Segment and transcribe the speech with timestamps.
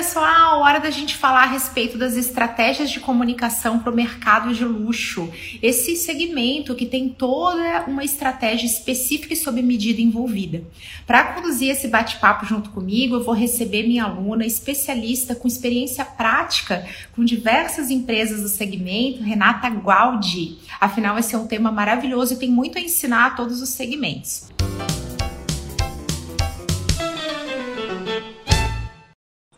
[0.00, 4.64] pessoal, hora da gente falar a respeito das estratégias de comunicação para o mercado de
[4.64, 5.30] luxo.
[5.60, 10.64] Esse segmento que tem toda uma estratégia específica e sob medida envolvida.
[11.06, 16.88] Para conduzir esse bate-papo junto comigo, eu vou receber minha aluna especialista com experiência prática
[17.14, 20.60] com diversas empresas do segmento, Renata Gualdi.
[20.80, 24.48] Afinal, esse é um tema maravilhoso e tem muito a ensinar a todos os segmentos.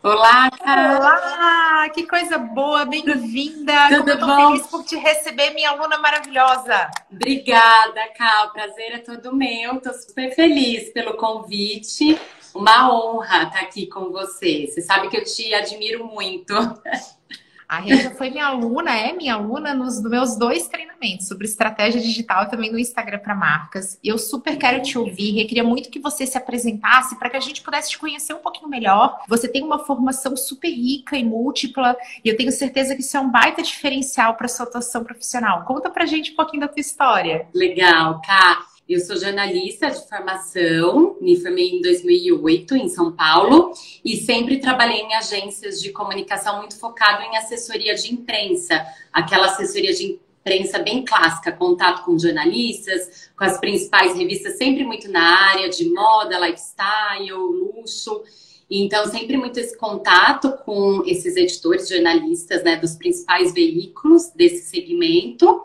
[0.03, 0.97] Olá, Carol.
[0.97, 3.87] Olá, que coisa boa, bem-vinda.
[3.87, 4.49] Tudo eu tô bom?
[4.49, 6.91] feliz por te receber, minha aluna maravilhosa.
[7.09, 8.51] Obrigada, Cal.
[8.51, 9.79] Prazer é todo meu.
[9.79, 12.19] Tô super feliz pelo convite.
[12.53, 14.67] Uma honra estar aqui com você.
[14.67, 16.53] Você sabe que eu te admiro muito.
[17.67, 22.43] A Rê foi minha aluna, é minha aluna nos meus dois treinamentos sobre estratégia digital
[22.43, 23.97] e também no Instagram para marcas.
[24.03, 25.39] E eu super quero te ouvir.
[25.39, 28.39] Eu queria muito que você se apresentasse para que a gente pudesse te conhecer um
[28.39, 29.19] pouquinho melhor.
[29.27, 33.19] Você tem uma formação super rica e múltipla e eu tenho certeza que isso é
[33.19, 35.63] um baita diferencial para sua atuação profissional.
[35.65, 37.47] Conta pra gente um pouquinho da tua história.
[37.53, 38.72] Legal, Ká.
[38.87, 43.71] Eu sou jornalista de formação, me formei em 2008 em São Paulo
[44.03, 49.93] e sempre trabalhei em agências de comunicação muito focado em assessoria de imprensa, aquela assessoria
[49.93, 55.69] de imprensa bem clássica, contato com jornalistas, com as principais revistas, sempre muito na área
[55.69, 58.21] de moda, lifestyle, luxo.
[58.69, 65.61] Então, sempre muito esse contato com esses editores, jornalistas, né, dos principais veículos desse segmento.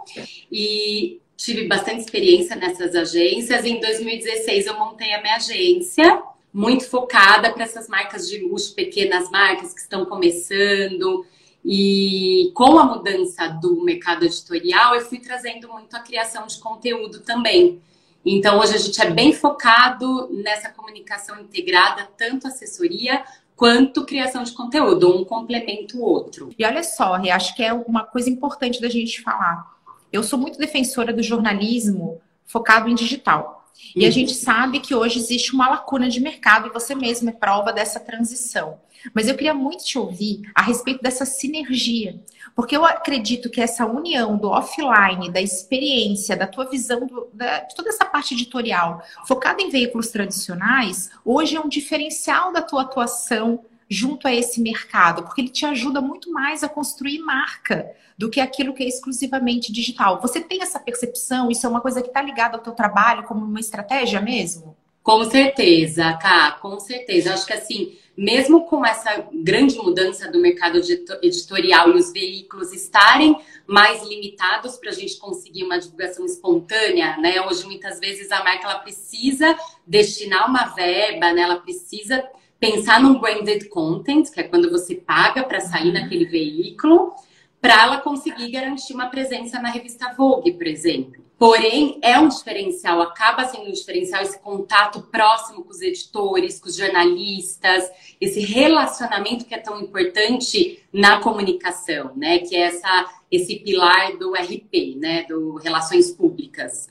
[0.53, 3.65] E tive bastante experiência nessas agências.
[3.65, 6.21] Em 2016 eu montei a minha agência,
[6.53, 11.25] muito focada para essas marcas de luxo, pequenas marcas que estão começando.
[11.65, 17.21] E com a mudança do mercado editorial, eu fui trazendo muito a criação de conteúdo
[17.21, 17.81] também.
[18.27, 23.23] Então, hoje a gente é bem focado nessa comunicação integrada, tanto assessoria
[23.55, 26.51] quanto criação de conteúdo, um complementa o outro.
[26.59, 29.78] E olha só, acho que é uma coisa importante da gente falar
[30.13, 33.59] eu sou muito defensora do jornalismo focado em digital.
[33.95, 37.33] E a gente sabe que hoje existe uma lacuna de mercado e você mesmo é
[37.33, 38.81] prova dessa transição.
[39.15, 42.21] Mas eu queria muito te ouvir a respeito dessa sinergia,
[42.55, 47.61] porque eu acredito que essa união do offline, da experiência, da tua visão, do, da,
[47.61, 52.83] de toda essa parte editorial focada em veículos tradicionais, hoje é um diferencial da tua
[52.83, 58.29] atuação junto a esse mercado, porque ele te ajuda muito mais a construir marca do
[58.29, 60.21] que aquilo que é exclusivamente digital.
[60.21, 61.51] Você tem essa percepção?
[61.51, 64.77] Isso é uma coisa que está ligada ao teu trabalho como uma estratégia mesmo?
[65.03, 67.33] Com certeza, Cá, com certeza.
[67.33, 70.79] Acho que assim, mesmo com essa grande mudança do mercado
[71.23, 73.35] editorial e os veículos estarem
[73.67, 77.41] mais limitados para a gente conseguir uma divulgação espontânea, né?
[77.41, 79.57] Hoje muitas vezes a marca ela precisa
[79.87, 81.43] destinar uma verba, né?
[81.43, 82.23] Ela precisa
[82.59, 87.15] pensar num branded content, que é quando você paga para sair naquele veículo,
[87.61, 91.29] para ela conseguir garantir uma presença na revista Vogue, por exemplo.
[91.39, 96.69] Porém, é um diferencial, acaba sendo um diferencial esse contato próximo com os editores, com
[96.69, 97.89] os jornalistas,
[98.21, 102.41] esse relacionamento que é tão importante na comunicação, né?
[102.41, 105.27] Que é essa, esse pilar do RP, né?
[105.29, 106.89] Do Relações Públicas.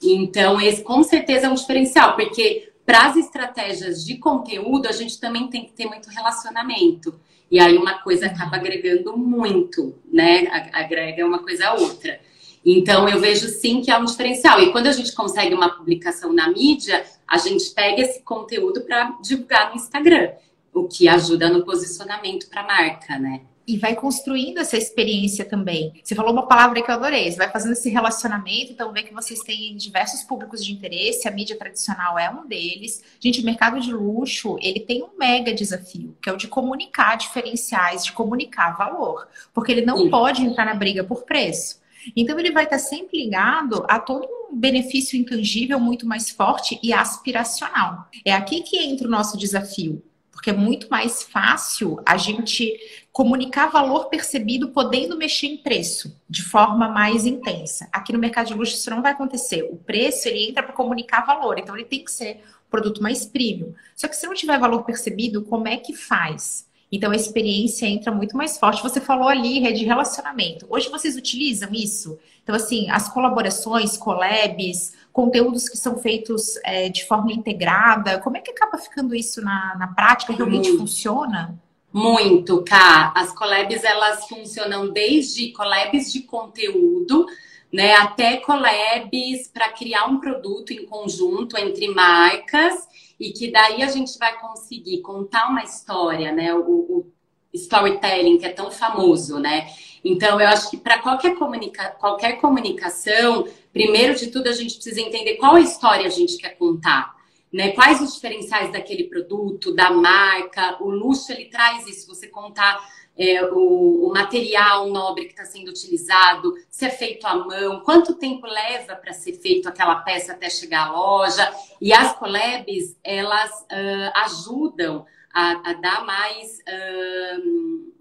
[0.00, 5.20] Então, esse com certeza é um diferencial, porque para as estratégias de conteúdo, a gente
[5.20, 7.20] também tem que ter muito relacionamento.
[7.50, 10.46] E aí uma coisa acaba agregando muito, né?
[10.72, 12.18] Agrega uma coisa a outra.
[12.64, 14.58] Então eu vejo sim que há um diferencial.
[14.62, 19.18] E quando a gente consegue uma publicação na mídia, a gente pega esse conteúdo para
[19.20, 20.30] divulgar no Instagram,
[20.72, 23.42] o que ajuda no posicionamento para a marca, né?
[23.68, 25.92] E vai construindo essa experiência também.
[26.02, 29.12] Você falou uma palavra que eu adorei, você vai fazendo esse relacionamento, então vê que
[29.12, 33.04] vocês têm diversos públicos de interesse, a mídia tradicional é um deles.
[33.20, 37.16] Gente, o mercado de luxo, ele tem um mega desafio, que é o de comunicar
[37.16, 40.10] diferenciais, de comunicar valor, porque ele não Sim.
[40.10, 41.78] pode entrar na briga por preço.
[42.16, 46.90] Então ele vai estar sempre ligado a todo um benefício intangível muito mais forte e
[46.90, 48.08] aspiracional.
[48.24, 50.02] É aqui que entra o nosso desafio
[50.38, 52.72] porque é muito mais fácil a gente
[53.10, 57.88] comunicar valor percebido podendo mexer em preço de forma mais intensa.
[57.90, 59.64] Aqui no mercado de luxo isso não vai acontecer.
[59.64, 63.26] O preço ele entra para comunicar valor, então ele tem que ser um produto mais
[63.26, 63.74] premium.
[63.96, 66.68] Só que se não tiver valor percebido, como é que faz?
[66.90, 68.80] Então a experiência entra muito mais forte.
[68.80, 70.66] Você falou ali, rede de relacionamento.
[70.70, 72.16] Hoje vocês utilizam isso?
[72.44, 78.40] Então, assim, as colaborações, collabs, conteúdos que são feitos é, de forma integrada, como é
[78.40, 80.32] que acaba ficando isso na, na prática?
[80.32, 80.80] Realmente muito.
[80.80, 81.58] funciona?
[81.92, 83.12] Muito, Cá.
[83.16, 87.26] As collabs, elas funcionam desde collabs de conteúdo,
[87.72, 92.86] né, até collabs para criar um produto em conjunto entre marcas
[93.18, 96.54] e que daí a gente vai conseguir contar uma história, né?
[96.54, 97.12] O, o
[97.52, 99.68] storytelling que é tão famoso, né?
[100.04, 103.46] Então, eu acho que para qualquer, comunica qualquer comunicação,
[103.78, 107.16] primeiro de tudo, a gente precisa entender qual a história a gente quer contar.
[107.52, 107.70] Né?
[107.70, 110.82] Quais os diferenciais daquele produto, da marca?
[110.82, 112.84] O luxo ele traz isso, você contar
[113.16, 118.14] é, o, o, material nobre que está sendo utilizado, se é feito à mão, quanto
[118.14, 121.52] tempo leva para ser feito aquela peça até chegar à loja.
[121.80, 126.58] E as collabs, elas uh, ajudam a, a, dar mais.
[126.58, 127.92] Uh,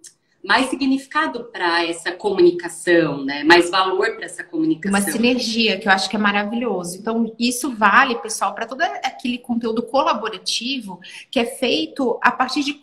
[0.48, 3.44] mais significado para essa comunicação, né?
[3.44, 4.98] Mais valor para essa comunicação.
[4.98, 6.98] Uma sinergia que eu acho que é maravilhoso.
[6.98, 12.80] Então, isso vale, pessoal, para todo aquele conteúdo colaborativo que é feito a partir de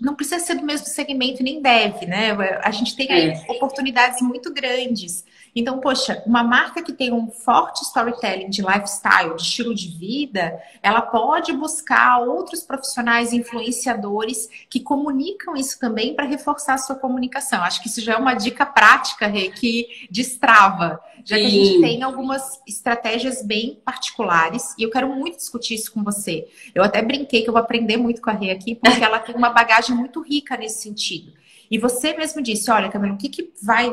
[0.00, 2.30] não precisa ser do mesmo segmento, nem deve, né?
[2.62, 3.44] A gente tem é.
[3.48, 5.24] oportunidades muito grandes.
[5.58, 10.56] Então, poxa, uma marca que tem um forte storytelling de lifestyle, de estilo de vida,
[10.80, 17.60] ela pode buscar outros profissionais influenciadores que comunicam isso também para reforçar a sua comunicação.
[17.64, 21.42] Acho que isso já é uma dica prática, Rê, que destrava, já Sim.
[21.42, 26.04] que a gente tem algumas estratégias bem particulares e eu quero muito discutir isso com
[26.04, 26.46] você.
[26.72, 29.34] Eu até brinquei que eu vou aprender muito com a Rê aqui, porque ela tem
[29.34, 31.32] uma bagagem muito rica nesse sentido.
[31.68, 33.92] E você mesmo disse, olha, Camila, o que, que vai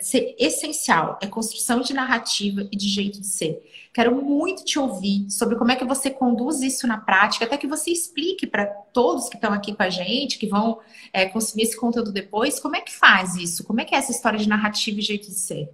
[0.00, 3.62] ser essencial, é construção de narrativa e de jeito de ser.
[3.92, 7.66] Quero muito te ouvir sobre como é que você conduz isso na prática, até que
[7.66, 10.78] você explique para todos que estão aqui com a gente, que vão
[11.12, 13.64] é, consumir esse conteúdo depois, como é que faz isso?
[13.64, 15.70] Como é que é essa história de narrativa e jeito de ser?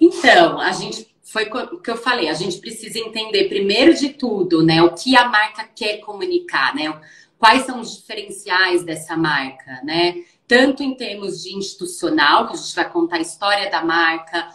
[0.00, 4.62] Então, a gente foi o que eu falei, a gente precisa entender primeiro de tudo,
[4.62, 6.94] né, o que a marca quer comunicar, né?
[7.38, 10.16] Quais são os diferenciais dessa marca, né?
[10.52, 14.50] Tanto em termos de institucional, que a gente vai contar a história da marca,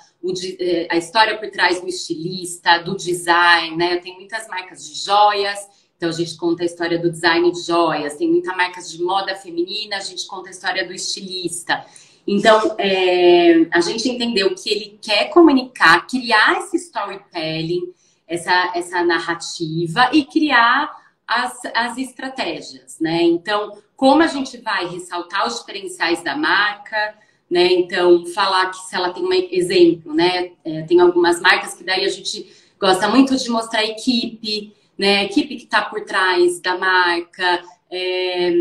[0.59, 3.97] eh, a história por trás do estilista, do design, né?
[3.97, 5.57] Tem muitas marcas de joias,
[5.95, 8.15] então a gente conta a história do design de joias.
[8.15, 11.83] Tem muitas marcas de moda feminina, a gente conta a história do estilista.
[12.27, 17.91] Então, é, a gente entendeu que ele quer comunicar, criar esse storytelling,
[18.27, 20.95] essa, essa narrativa e criar
[21.27, 23.21] as, as estratégias, né?
[23.23, 27.15] Então, como a gente vai ressaltar os diferenciais da marca,
[27.49, 27.65] né?
[27.73, 30.51] Então, falar que se ela tem um exemplo, né?
[30.63, 35.19] É, tem algumas marcas que daí a gente gosta muito de mostrar a equipe, né?
[35.19, 37.63] A equipe que está por trás da marca.
[37.89, 38.51] É,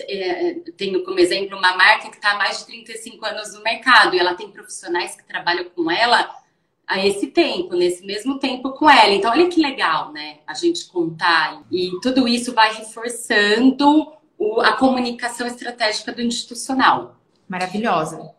[0.00, 4.14] é, tenho como exemplo uma marca que está há mais de 35 anos no mercado
[4.14, 6.28] e ela tem profissionais que trabalham com ela
[6.88, 9.12] a esse tempo, nesse mesmo tempo com ela.
[9.12, 10.38] Então, olha que legal, né?
[10.46, 11.62] A gente contar.
[11.70, 17.20] E tudo isso vai reforçando o, a comunicação estratégica do institucional.
[17.46, 18.30] Maravilhosa.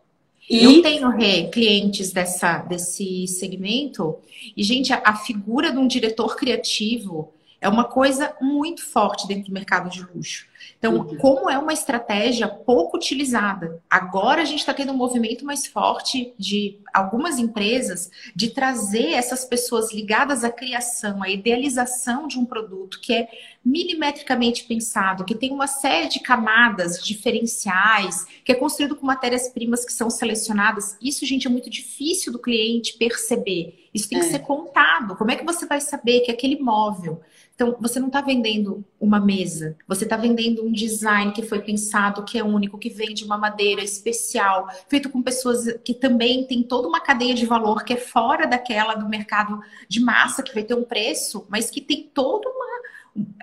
[0.48, 0.64] E...
[0.64, 4.16] Eu tenho Rê, clientes dessa, desse segmento,
[4.56, 9.44] e, gente, a, a figura de um diretor criativo é uma coisa muito forte dentro
[9.44, 10.49] do mercado de luxo.
[10.78, 11.16] Então, uhum.
[11.16, 16.32] como é uma estratégia pouco utilizada, agora a gente está tendo um movimento mais forte
[16.38, 23.00] de algumas empresas de trazer essas pessoas ligadas à criação, à idealização de um produto
[23.00, 23.28] que é
[23.64, 29.92] milimetricamente pensado, que tem uma série de camadas diferenciais, que é construído com matérias-primas que
[29.92, 30.96] são selecionadas.
[31.00, 33.88] Isso, gente, é muito difícil do cliente perceber.
[33.92, 34.30] Isso tem que é.
[34.30, 35.14] ser contado.
[35.16, 37.20] Como é que você vai saber que aquele móvel
[37.60, 42.24] então, você não está vendendo uma mesa, você está vendendo um design que foi pensado,
[42.24, 46.62] que é único, que vem de uma madeira especial, feito com pessoas que também tem
[46.62, 50.64] toda uma cadeia de valor que é fora daquela do mercado de massa, que vai
[50.64, 52.70] ter um preço, mas que tem toda uma.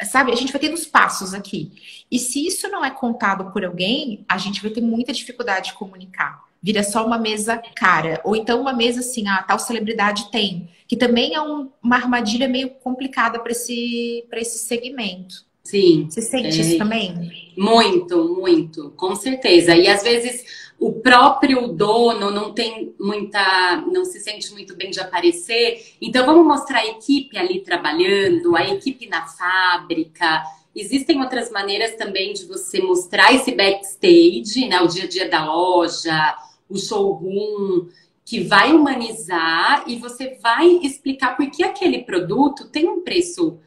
[0.05, 1.71] Sabe, a gente vai ter os passos aqui.
[2.09, 5.73] E se isso não é contado por alguém, a gente vai ter muita dificuldade de
[5.73, 8.19] comunicar vira só uma mesa cara.
[8.23, 12.47] Ou então uma mesa assim, a tal celebridade tem, que também é um, uma armadilha
[12.47, 15.45] meio complicada para esse, esse segmento.
[15.67, 16.07] Sim.
[16.09, 17.51] Você sente é, isso também?
[17.57, 19.75] Muito, muito, com certeza.
[19.75, 20.45] E às vezes
[20.79, 25.93] o próprio dono não tem muita, não se sente muito bem de aparecer.
[26.01, 30.41] Então vamos mostrar a equipe ali trabalhando, a equipe na fábrica.
[30.73, 35.51] Existem outras maneiras também de você mostrar esse backstage, né, o dia a dia da
[35.51, 36.33] loja,
[36.69, 37.87] o showroom,
[38.23, 43.59] que vai humanizar e você vai explicar por que aquele produto tem um preço,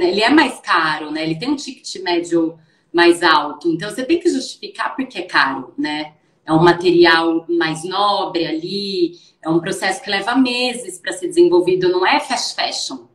[0.00, 1.22] ele é mais caro, né?
[1.22, 2.58] Ele tem um ticket médio
[2.92, 3.68] mais alto.
[3.70, 6.14] Então você tem que justificar por que é caro, né?
[6.44, 11.90] É um material mais nobre ali, é um processo que leva meses para ser desenvolvido,
[11.90, 13.06] não é fast fashion.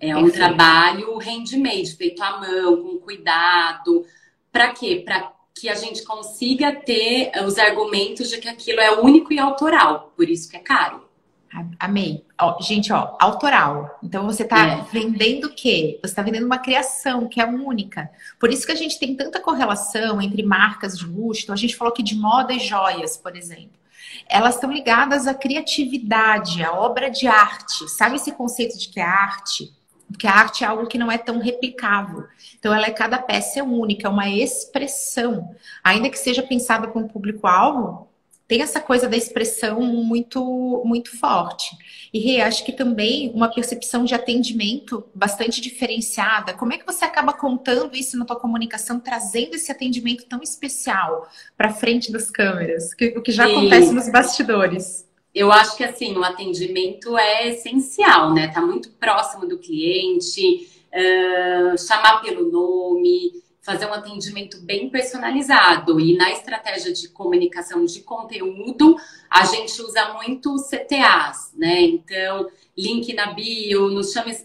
[0.00, 4.04] É um trabalho handmade, feito à mão, com cuidado.
[4.50, 5.02] Para quê?
[5.04, 10.12] Para que a gente consiga ter os argumentos de que aquilo é único e autoral,
[10.16, 11.04] por isso que é caro.
[11.78, 12.24] Amei.
[12.40, 13.98] Ó, gente, ó, autoral.
[14.02, 14.84] Então você está é.
[14.92, 16.00] vendendo o quê?
[16.02, 18.10] Você está vendendo uma criação que é única.
[18.40, 21.42] Por isso que a gente tem tanta correlação entre marcas de luxo.
[21.44, 23.78] Então, a gente falou aqui de moda e joias, por exemplo.
[24.28, 27.88] Elas estão ligadas à criatividade, à obra de arte.
[27.88, 29.72] Sabe esse conceito de que é arte?
[30.08, 32.24] Porque a arte é algo que não é tão replicável.
[32.58, 35.54] Então, ela é cada peça é única, é uma expressão.
[35.84, 38.08] Ainda que seja pensada com o público-alvo,
[38.54, 41.76] tem essa coisa da expressão muito muito forte.
[42.12, 46.54] E acho que também uma percepção de atendimento bastante diferenciada.
[46.54, 51.28] Como é que você acaba contando isso na tua comunicação, trazendo esse atendimento tão especial
[51.56, 53.56] para frente das câmeras, o que já Sim.
[53.56, 55.04] acontece nos bastidores?
[55.34, 58.46] Eu acho que assim, o atendimento é essencial, né?
[58.46, 63.32] Tá muito próximo do cliente, uh, chamar pelo nome,
[63.64, 65.98] fazer um atendimento bem personalizado.
[65.98, 68.96] E na estratégia de comunicação de conteúdo,
[69.30, 71.80] a gente usa muito CTAs, né?
[71.80, 74.36] Então, link na bio, nos chame,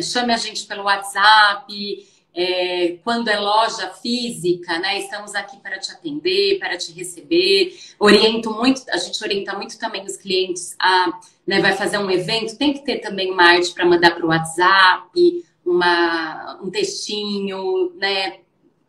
[0.00, 2.08] chame a gente pelo WhatsApp.
[2.40, 5.00] É, quando é loja física, né?
[5.00, 7.76] Estamos aqui para te atender, para te receber.
[7.98, 12.56] Oriento muito, a gente orienta muito também os clientes a, né, vai fazer um evento,
[12.56, 18.38] tem que ter também uma arte para mandar para o WhatsApp, uma, um textinho, né?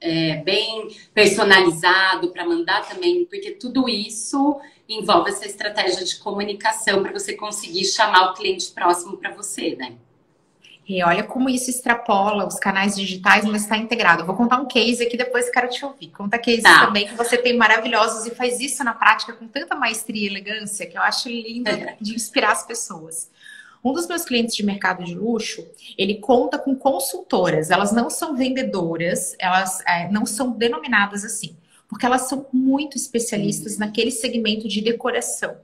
[0.02, 7.12] É, bem personalizado para mandar também, porque tudo isso envolve essa estratégia de comunicação para
[7.12, 9.94] você conseguir chamar o cliente próximo para você, né?
[10.90, 14.24] E olha como isso extrapola os canais digitais, mas está integrado.
[14.24, 16.08] Eu vou contar um case aqui, depois quero te ouvir.
[16.08, 16.88] Conta cases tá.
[16.88, 20.88] também que você tem maravilhosos e faz isso na prática com tanta maestria e elegância
[20.88, 21.70] que eu acho lindo
[22.02, 23.30] de inspirar as pessoas.
[23.84, 25.66] Um dos meus clientes de mercado de luxo,
[25.98, 27.70] ele conta com consultoras.
[27.70, 31.56] Elas não são vendedoras, elas é, não são denominadas assim,
[31.88, 35.58] porque elas são muito especialistas naquele segmento de decoração.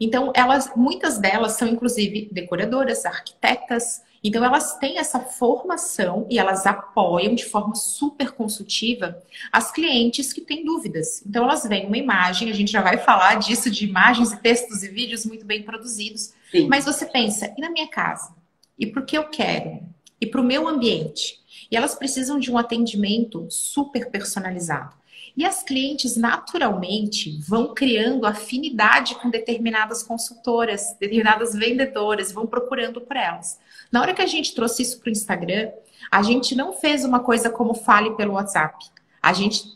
[0.00, 4.02] Então, elas, muitas delas são inclusive decoradoras, arquitetas.
[4.22, 9.22] Então, elas têm essa formação e elas apoiam de forma super consultiva
[9.52, 11.22] as clientes que têm dúvidas.
[11.26, 14.82] Então, elas veem uma imagem, a gente já vai falar disso, de imagens e textos
[14.82, 16.32] e vídeos muito bem produzidos.
[16.50, 16.68] Sim.
[16.68, 18.34] Mas você pensa, e na minha casa?
[18.78, 19.80] E por que eu quero?
[20.20, 21.38] E para o meu ambiente?
[21.70, 24.94] E elas precisam de um atendimento super personalizado.
[25.36, 33.16] E as clientes naturalmente vão criando afinidade com determinadas consultoras, determinadas vendedoras, vão procurando por
[33.16, 33.58] elas.
[33.90, 35.70] Na hora que a gente trouxe isso para o Instagram,
[36.10, 38.86] a gente não fez uma coisa como fale pelo WhatsApp.
[39.20, 39.74] A gente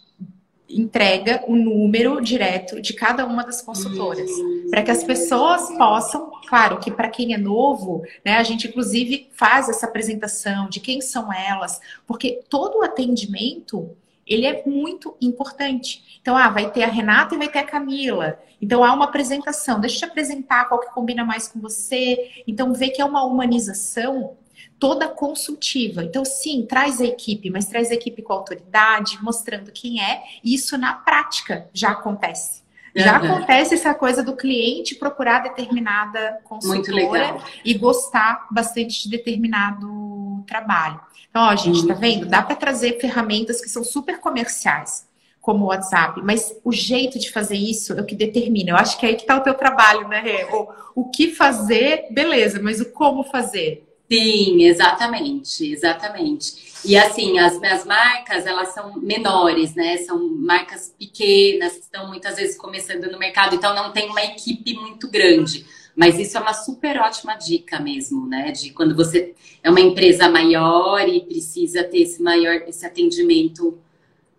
[0.69, 4.31] entrega o número direto de cada uma das consultoras,
[4.71, 9.29] para que as pessoas possam, claro, que para quem é novo, né, a gente inclusive
[9.33, 13.97] faz essa apresentação de quem são elas, porque todo o atendimento
[14.29, 16.19] ele é muito importante.
[16.21, 18.39] Então, ah, vai ter a Renata e vai ter a Camila.
[18.61, 19.81] Então, há uma apresentação.
[19.81, 22.43] Deixa eu te apresentar qual que combina mais com você.
[22.47, 24.37] Então, vê que é uma humanização
[24.79, 26.05] toda consultiva.
[26.05, 30.23] Então, sim, traz a equipe, mas traz a equipe com autoridade, mostrando quem é.
[30.45, 32.63] E isso na prática já acontece.
[32.95, 33.35] Já uhum.
[33.35, 41.01] acontece essa coisa do cliente procurar determinada consultora e gostar bastante de determinado trabalho.
[41.39, 42.27] Ó, gente, tá vendo?
[42.27, 45.07] Dá para trazer ferramentas que são super comerciais,
[45.41, 48.71] como o WhatsApp, mas o jeito de fazer isso é o que determina.
[48.71, 50.45] Eu acho que é aí que tá o teu trabalho, né, Rê?
[50.53, 53.85] O, o que fazer, beleza, mas o como fazer.
[54.11, 56.73] Sim, exatamente, exatamente.
[56.85, 59.99] E assim, as minhas marcas, elas são menores, né?
[59.99, 64.75] São marcas pequenas, que estão muitas vezes começando no mercado, então não tem uma equipe
[64.75, 65.65] muito grande.
[65.99, 68.53] Mas isso é uma super ótima dica mesmo, né?
[68.53, 73.77] De quando você é uma empresa maior e precisa ter esse maior, esse atendimento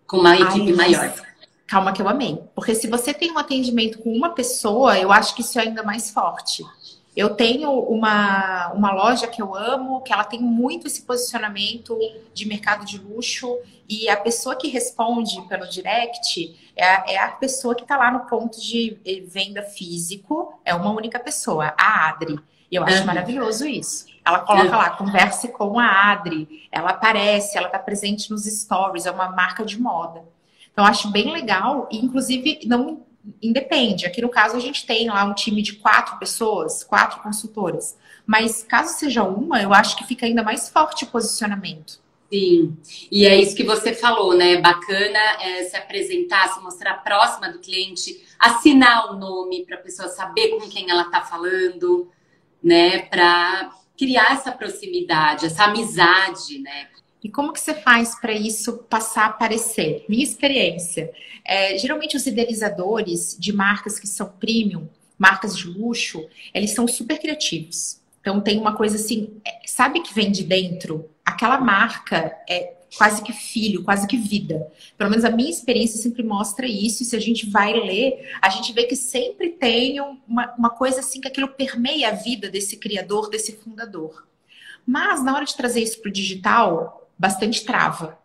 [0.06, 1.14] com uma equipe Ai, maior.
[1.66, 2.40] Calma que eu amei.
[2.54, 5.82] Porque se você tem um atendimento com uma pessoa, eu acho que isso é ainda
[5.82, 6.64] mais forte.
[7.20, 11.98] Eu tenho uma, uma loja que eu amo, que ela tem muito esse posicionamento
[12.32, 17.28] de mercado de luxo, e a pessoa que responde pelo direct é a, é a
[17.32, 22.08] pessoa que está lá no ponto de eh, venda físico, é uma única pessoa, a
[22.08, 22.40] Adri.
[22.70, 23.06] E eu acho uhum.
[23.08, 24.06] maravilhoso isso.
[24.24, 29.10] Ela coloca lá, converse com a Adri, ela aparece, ela está presente nos stories, é
[29.10, 30.24] uma marca de moda.
[30.72, 33.02] Então, eu acho bem legal, e inclusive não
[33.42, 34.06] independe.
[34.06, 37.96] Aqui no caso a gente tem lá um time de quatro pessoas, quatro consultoras.
[38.26, 42.00] Mas caso seja uma, eu acho que fica ainda mais forte o posicionamento.
[42.32, 42.76] Sim,
[43.10, 44.58] e é isso que você falou, né?
[44.58, 50.08] Bacana é, se apresentar, se mostrar próxima do cliente, assinar o nome para a pessoa
[50.08, 52.08] saber com quem ela está falando,
[52.62, 53.00] né?
[53.00, 56.88] Para criar essa proximidade, essa amizade, né?
[57.22, 60.04] E como que você faz para isso passar a aparecer?
[60.08, 61.12] Minha experiência.
[61.44, 67.18] É, geralmente os idealizadores de marcas que são premium, marcas de luxo, eles são super
[67.18, 68.00] criativos.
[68.20, 71.10] Então tem uma coisa assim, é, sabe que vem de dentro?
[71.24, 74.70] Aquela marca é quase que filho, quase que vida.
[74.96, 77.02] Pelo menos a minha experiência sempre mostra isso.
[77.02, 81.00] E se a gente vai ler, a gente vê que sempre tem uma, uma coisa
[81.00, 84.26] assim que aquilo permeia a vida desse criador, desse fundador.
[84.86, 88.18] Mas na hora de trazer isso para o digital, bastante trava.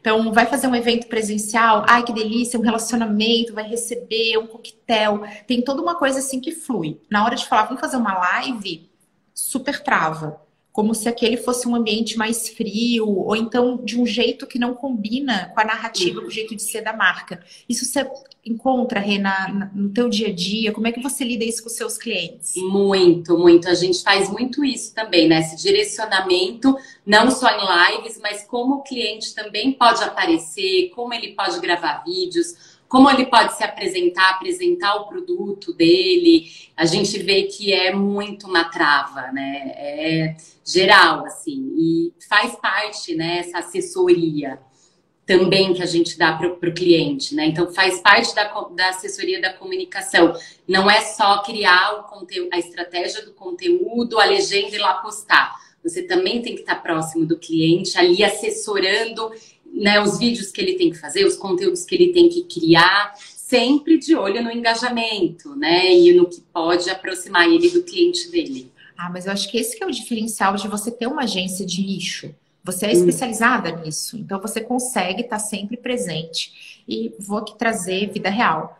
[0.00, 5.22] Então, vai fazer um evento presencial, ai que delícia, um relacionamento, vai receber um coquetel.
[5.44, 7.00] Tem toda uma coisa assim que flui.
[7.10, 8.88] Na hora de falar, vamos fazer uma live,
[9.34, 10.47] super trava
[10.78, 14.74] como se aquele fosse um ambiente mais frio, ou então de um jeito que não
[14.74, 17.42] combina com a narrativa, com o jeito de ser da marca.
[17.68, 18.08] Isso você
[18.46, 20.70] encontra, Rena, no teu dia a dia?
[20.70, 22.52] Como é que você lida isso com seus clientes?
[22.54, 23.68] Muito, muito.
[23.68, 25.40] A gente faz muito isso também, né?
[25.40, 31.32] Esse direcionamento, não só em lives, mas como o cliente também pode aparecer, como ele
[31.32, 36.50] pode gravar vídeos como ele pode se apresentar, apresentar o produto dele.
[36.76, 39.72] A gente vê que é muito uma trava, né?
[39.76, 44.58] É geral, assim, e faz parte, né, essa assessoria
[45.24, 47.44] também que a gente dá para o cliente, né?
[47.44, 50.32] Então faz parte da, da assessoria da comunicação.
[50.66, 55.54] Não é só criar o conteúdo, a estratégia do conteúdo, a legenda e lá postar.
[55.84, 59.30] Você também tem que estar próximo do cliente, ali assessorando
[59.72, 63.14] né, os vídeos que ele tem que fazer, os conteúdos que ele tem que criar,
[63.16, 65.94] sempre de olho no engajamento, né?
[65.94, 68.70] E no que pode aproximar ele do cliente dele.
[68.96, 71.64] Ah, mas eu acho que esse que é o diferencial de você ter uma agência
[71.64, 72.34] de nicho.
[72.64, 72.92] Você é hum.
[72.92, 73.84] especializada hum.
[73.84, 76.82] nisso, então você consegue estar sempre presente.
[76.86, 78.78] E vou aqui trazer vida real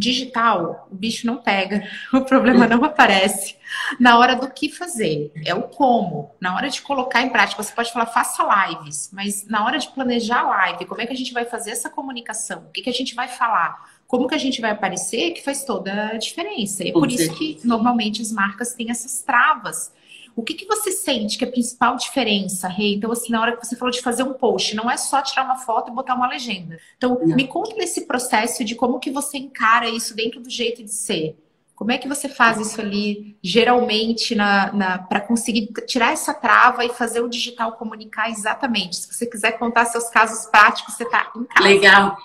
[0.00, 3.56] digital, o bicho não pega, o problema não aparece.
[4.00, 6.34] Na hora do que fazer, é o como.
[6.40, 9.88] Na hora de colocar em prática, você pode falar, faça lives, mas na hora de
[9.88, 12.64] planejar a live, como é que a gente vai fazer essa comunicação?
[12.68, 13.90] O que, que a gente vai falar?
[14.06, 15.32] Como que a gente vai aparecer?
[15.32, 16.82] Que faz toda a diferença.
[16.82, 19.92] E é por isso que normalmente as marcas têm essas travas
[20.34, 22.94] o que, que você sente que é a principal diferença, Rei?
[22.94, 25.44] Então, assim, na hora que você falou de fazer um post, não é só tirar
[25.44, 26.78] uma foto e botar uma legenda.
[26.96, 27.36] Então, não.
[27.36, 31.36] me conta desse processo de como que você encara isso dentro do jeito de ser.
[31.80, 36.84] Como é que você faz isso ali, geralmente, na, na para conseguir tirar essa trava
[36.84, 38.96] e fazer o digital comunicar exatamente?
[38.96, 41.66] Se você quiser contar seus casos práticos, você está em casa.
[41.66, 42.18] Legal.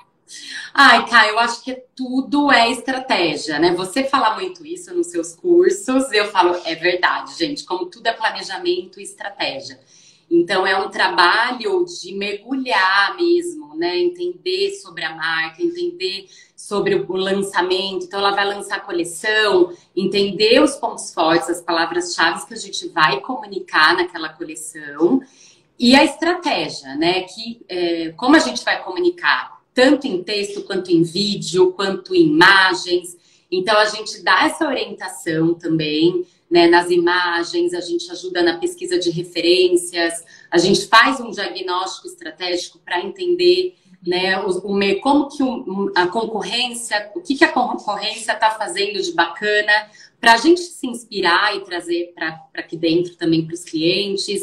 [0.74, 3.74] Ai, Kai, eu acho que tudo é estratégia, né?
[3.76, 8.14] Você fala muito isso nos seus cursos, eu falo, é verdade, gente, como tudo é
[8.14, 9.80] planejamento e estratégia.
[10.30, 13.98] Então, é um trabalho de mergulhar mesmo, né?
[13.98, 18.06] Entender sobre a marca, entender sobre o lançamento.
[18.06, 22.90] Então, ela vai lançar a coleção, entender os pontos fortes, as palavras-chave que a gente
[22.90, 25.22] vai comunicar naquela coleção.
[25.78, 27.22] E a estratégia, né?
[27.22, 29.55] Que, é, como a gente vai comunicar?
[29.76, 33.18] Tanto em texto, quanto em vídeo, quanto em imagens.
[33.52, 38.98] Então, a gente dá essa orientação também, né, nas imagens, a gente ajuda na pesquisa
[38.98, 43.76] de referências, a gente faz um diagnóstico estratégico para entender
[44.08, 49.02] né, o, o, como que o, a concorrência, o que, que a concorrência está fazendo
[49.02, 49.90] de bacana,
[50.22, 54.42] para a gente se inspirar e trazer para aqui dentro também para os clientes.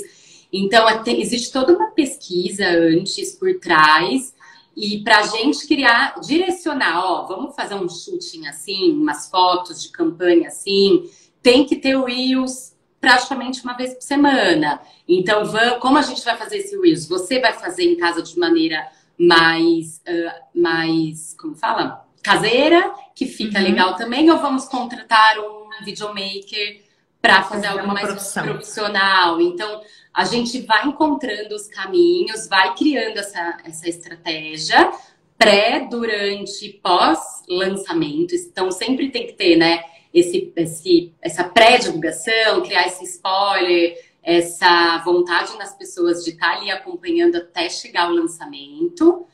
[0.53, 4.35] Então, existe toda uma pesquisa antes por trás
[4.77, 9.91] e para a gente criar, direcionar, ó, vamos fazer um shooting assim, umas fotos de
[9.91, 11.11] campanha assim,
[11.43, 14.81] tem que ter o Reels praticamente uma vez por semana.
[15.09, 17.07] Então, vamos, como a gente vai fazer esse Reels?
[17.07, 22.07] Você vai fazer em casa de maneira mais, uh, mais como fala?
[22.23, 23.65] Caseira, que fica uhum.
[23.65, 26.81] legal também, ou vamos contratar um videomaker
[27.23, 28.43] para fazer algo mais profissão.
[28.43, 29.41] profissional?
[29.41, 29.81] Então,
[30.13, 34.93] a gente vai encontrando os caminhos, vai criando essa, essa estratégia
[35.39, 38.35] pré, durante, pós-lançamento.
[38.35, 39.83] Então, sempre tem que ter, né,
[40.13, 47.37] esse, esse, essa pré-divulgação, criar esse spoiler, essa vontade nas pessoas de estar ali acompanhando
[47.37, 49.27] até chegar o lançamento.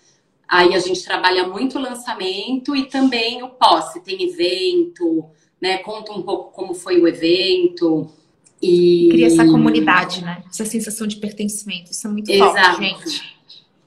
[0.47, 5.29] Aí a gente trabalha muito o lançamento e também o pós, se tem evento,
[5.61, 5.79] né?
[5.79, 8.11] Conta um pouco como foi o evento,
[8.63, 9.09] e...
[9.11, 10.43] Cria essa comunidade, né?
[10.49, 11.91] Essa sensação de pertencimento.
[11.91, 12.55] Isso é muito Exato.
[12.55, 13.39] forte, gente.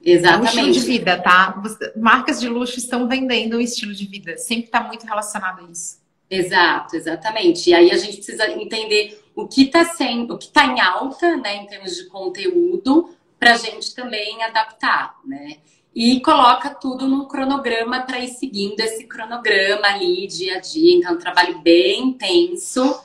[0.04, 0.58] Exatamente.
[0.58, 1.62] É um estilo de vida, tá?
[1.96, 4.36] Marcas de luxo estão vendendo um estilo de vida.
[4.36, 6.00] Sempre está muito relacionado a isso.
[6.28, 7.70] Exato, exatamente.
[7.70, 11.36] E aí a gente precisa entender o que está sendo, o que está em alta,
[11.36, 15.58] né, em termos de conteúdo, para a gente também adaptar, né?
[15.94, 20.96] E coloca tudo num cronograma para ir seguindo esse cronograma ali dia a dia.
[20.96, 23.00] Então, é um trabalho bem intenso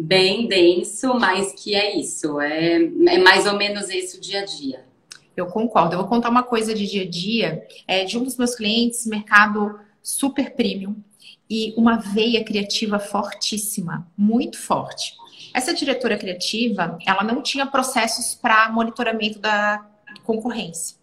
[0.00, 4.44] bem denso, mas que é isso, é, é mais ou menos esse o dia a
[4.44, 4.84] dia.
[5.36, 5.94] Eu concordo.
[5.94, 7.66] Eu vou contar uma coisa de dia a dia.
[7.86, 10.96] É, de um dos meus clientes, mercado super premium
[11.50, 15.14] e uma veia criativa fortíssima, muito forte.
[15.54, 19.84] Essa diretora criativa, ela não tinha processos para monitoramento da
[20.24, 20.97] concorrência.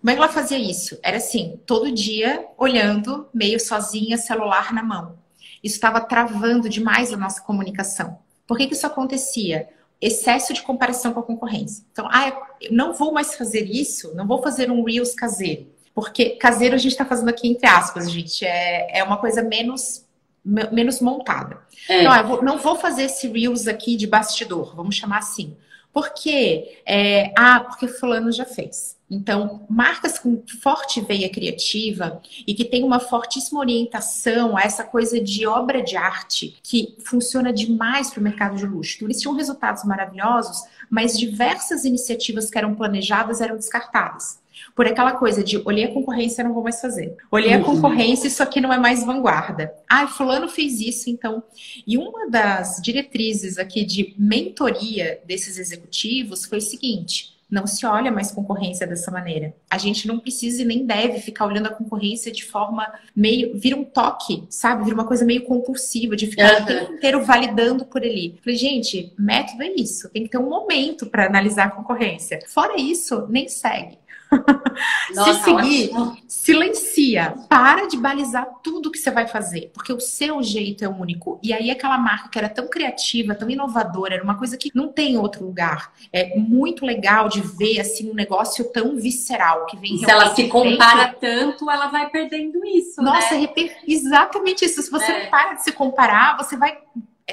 [0.00, 0.98] Como é que ela fazia isso?
[1.02, 5.18] Era assim, todo dia olhando, meio sozinha, celular na mão.
[5.62, 8.18] Isso estava travando demais a nossa comunicação.
[8.46, 9.68] Por que, que isso acontecia?
[10.00, 11.84] Excesso de comparação com a concorrência.
[11.90, 12.28] Então, ah,
[12.60, 15.66] eu não vou mais fazer isso, não vou fazer um Reels caseiro.
[15.92, 18.44] Porque caseiro a gente está fazendo aqui entre aspas, gente.
[18.44, 20.06] É, é uma coisa menos,
[20.44, 21.58] menos montada.
[21.88, 22.00] É.
[22.00, 25.56] Então, ah, vou, não vou fazer esse Reels aqui de bastidor, vamos chamar assim.
[25.92, 28.96] Porque, é, ah, porque fulano já fez.
[29.10, 35.18] Então, marcas com forte veia criativa e que tem uma fortíssima orientação a essa coisa
[35.20, 38.96] de obra de arte que funciona demais para o mercado de luxo.
[38.96, 44.38] Então, eles tinham resultados maravilhosos, mas diversas iniciativas que eram planejadas eram descartadas.
[44.74, 47.16] Por aquela coisa de olhei a concorrência, não vou mais fazer.
[47.30, 47.64] Olhei a uhum.
[47.64, 49.72] concorrência, isso aqui não é mais vanguarda.
[49.88, 51.42] Ah, fulano fez isso, então.
[51.86, 58.12] E uma das diretrizes aqui de mentoria desses executivos foi o seguinte: não se olha
[58.12, 59.54] mais concorrência dessa maneira.
[59.70, 63.58] A gente não precisa e nem deve ficar olhando a concorrência de forma meio.
[63.58, 64.84] vira um toque, sabe?
[64.84, 66.62] Vira uma coisa meio compulsiva, de ficar uhum.
[66.62, 68.38] o tempo inteiro validando por ali.
[68.42, 70.08] Falei, gente, método é isso.
[70.10, 72.40] Tem que ter um momento para analisar a concorrência.
[72.46, 73.98] Fora isso, nem segue.
[75.14, 76.16] Nossa, Se seguir, ótimo.
[76.26, 77.34] silencia.
[77.48, 81.38] Para de balizar tudo que você vai fazer, porque o seu jeito é único.
[81.42, 84.88] E aí aquela marca que era tão criativa, tão inovadora, era uma coisa que não
[84.88, 85.92] tem em outro lugar.
[86.12, 89.98] É muito legal de ver assim um negócio tão visceral que vem.
[89.98, 93.02] Se ela se compara tanto, ela vai perdendo isso.
[93.02, 93.48] Nossa, né?
[93.56, 94.82] é exatamente isso.
[94.82, 95.24] Se você é.
[95.24, 96.78] não para de se comparar, você vai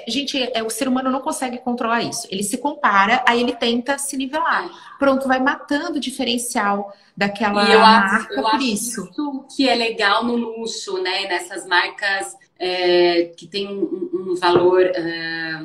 [0.08, 2.27] gente, é, o ser humano não consegue controlar isso.
[2.29, 4.69] Ele se compara, aí ele tenta se nivelar.
[4.99, 9.10] Pronto, vai matando o diferencial daquela e eu marca acho, eu por acho isso.
[9.10, 11.27] isso que é legal no luxo, né?
[11.27, 15.62] Nessas marcas é, que tem um, um valor, é,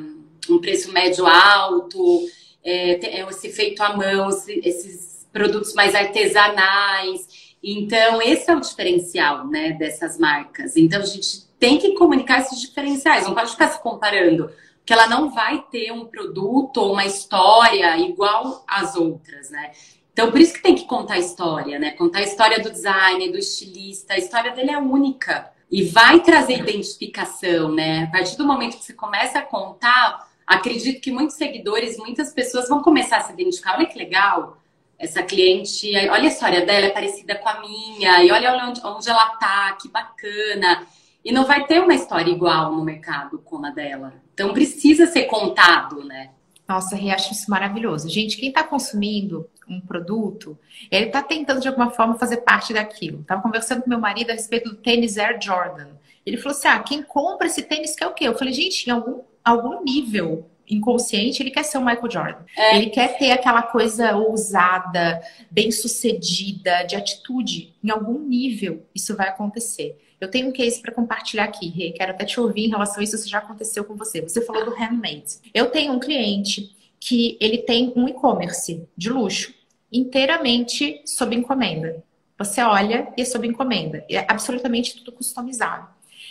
[0.49, 2.25] um preço médio alto,
[2.63, 7.27] é, é, esse feito à mão, esses produtos mais artesanais.
[7.63, 10.75] Então, esse é o diferencial, né, dessas marcas.
[10.75, 15.05] Então, a gente tem que comunicar esses diferenciais, não pode ficar se comparando, porque ela
[15.05, 19.71] não vai ter um produto ou uma história igual às outras, né?
[20.11, 21.91] Então, por isso que tem que contar a história, né?
[21.91, 26.57] Contar a história do designer, do estilista, a história dele é única e vai trazer
[26.57, 28.05] identificação, né?
[28.05, 32.67] A partir do momento que você começa a contar, acredito que muitos seguidores, muitas pessoas
[32.67, 33.77] vão começar a se identificar.
[33.77, 34.57] Olha que legal,
[34.97, 39.07] essa cliente, olha a história dela, é parecida com a minha, e olha onde, onde
[39.07, 40.87] ela tá, que bacana.
[41.23, 44.13] E não vai ter uma história igual no mercado como a dela.
[44.33, 46.31] Então precisa ser contado, né?
[46.67, 48.09] Nossa, eu acho isso maravilhoso.
[48.09, 50.57] Gente, quem está consumindo um produto,
[50.89, 53.21] ele está tentando de alguma forma fazer parte daquilo.
[53.21, 55.89] Estava conversando com meu marido a respeito do tênis Air Jordan.
[56.25, 58.27] Ele falou assim: ah, quem compra esse tênis quer o quê?
[58.27, 62.45] Eu falei, gente, em algum, algum nível inconsciente, ele quer ser o Michael Jordan.
[62.57, 62.77] É.
[62.77, 67.75] Ele quer ter aquela coisa ousada, bem sucedida, de atitude.
[67.83, 69.97] Em algum nível, isso vai acontecer.
[70.21, 71.91] Eu tenho um case para compartilhar aqui, Rê.
[71.93, 74.21] Quero até te ouvir em relação a isso, se já aconteceu com você.
[74.21, 75.39] Você falou do handmade.
[75.51, 79.51] Eu tenho um cliente que ele tem um e-commerce de luxo
[79.91, 82.03] inteiramente sob encomenda.
[82.37, 84.05] Você olha e é sob encomenda.
[84.07, 85.87] É absolutamente tudo customizado.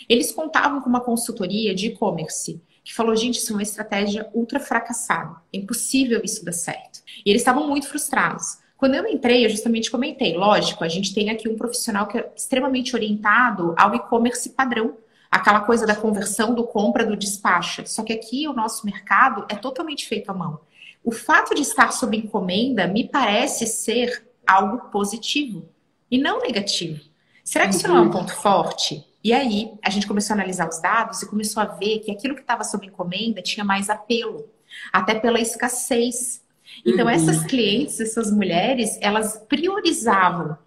[0.07, 4.59] Eles contavam com uma consultoria de e-commerce que falou, gente, isso é uma estratégia ultra
[4.59, 5.35] fracassada.
[5.53, 7.01] É impossível isso dar certo.
[7.25, 8.57] E eles estavam muito frustrados.
[8.81, 12.31] Quando eu entrei, eu justamente comentei, lógico, a gente tem aqui um profissional que é
[12.35, 14.97] extremamente orientado ao e-commerce padrão,
[15.29, 17.83] aquela coisa da conversão do compra do despacho.
[17.85, 20.61] Só que aqui o nosso mercado é totalmente feito à mão.
[21.03, 25.69] O fato de estar sob encomenda me parece ser algo positivo
[26.09, 27.05] e não negativo.
[27.43, 28.09] Será que isso não é um uhum.
[28.09, 29.05] ponto forte?
[29.23, 32.33] E aí a gente começou a analisar os dados e começou a ver que aquilo
[32.33, 34.49] que estava sob encomenda tinha mais apelo,
[34.91, 36.40] até pela escassez
[36.85, 37.11] então, uhum.
[37.11, 40.57] essas clientes, essas mulheres, elas priorizavam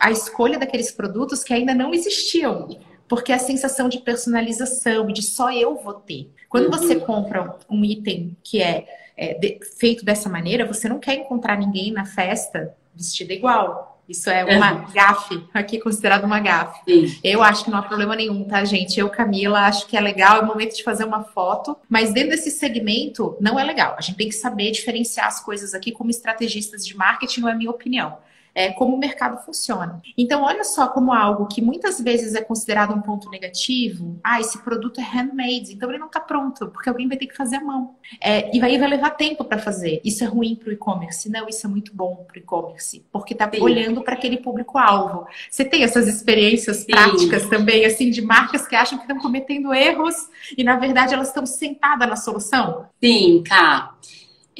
[0.00, 2.68] a escolha daqueles produtos que ainda não existiam.
[3.08, 6.30] Porque a sensação de personalização e de só eu vou ter.
[6.48, 6.70] Quando uhum.
[6.70, 11.58] você compra um item que é, é de, feito dessa maneira, você não quer encontrar
[11.58, 13.89] ninguém na festa vestida igual.
[14.10, 14.92] Isso é uma uhum.
[14.92, 16.80] gafe, aqui considerado uma gafe.
[16.84, 17.20] Sim.
[17.22, 18.98] Eu acho que não há problema nenhum, tá, gente?
[18.98, 22.30] Eu, Camila, acho que é legal, é o momento de fazer uma foto, mas dentro
[22.30, 23.94] desse segmento não é legal.
[23.96, 27.54] A gente tem que saber diferenciar as coisas aqui como estrategistas de marketing, não é
[27.54, 28.18] minha opinião.
[28.54, 30.00] É, como o mercado funciona.
[30.16, 34.18] Então, olha só como algo que muitas vezes é considerado um ponto negativo.
[34.22, 37.36] Ah, esse produto é handmade, então ele não está pronto, porque alguém vai ter que
[37.36, 37.96] fazer a mão.
[38.20, 40.00] É, e aí vai levar tempo para fazer.
[40.04, 41.30] Isso é ruim para o e-commerce?
[41.30, 45.26] Não, isso é muito bom para o e-commerce, porque está olhando para aquele público-alvo.
[45.50, 46.86] Você tem essas experiências Sim.
[46.86, 50.14] práticas também, assim, de marcas que acham que estão cometendo erros
[50.56, 52.86] e, na verdade, elas estão sentadas na solução?
[53.00, 53.94] Sim, Cá.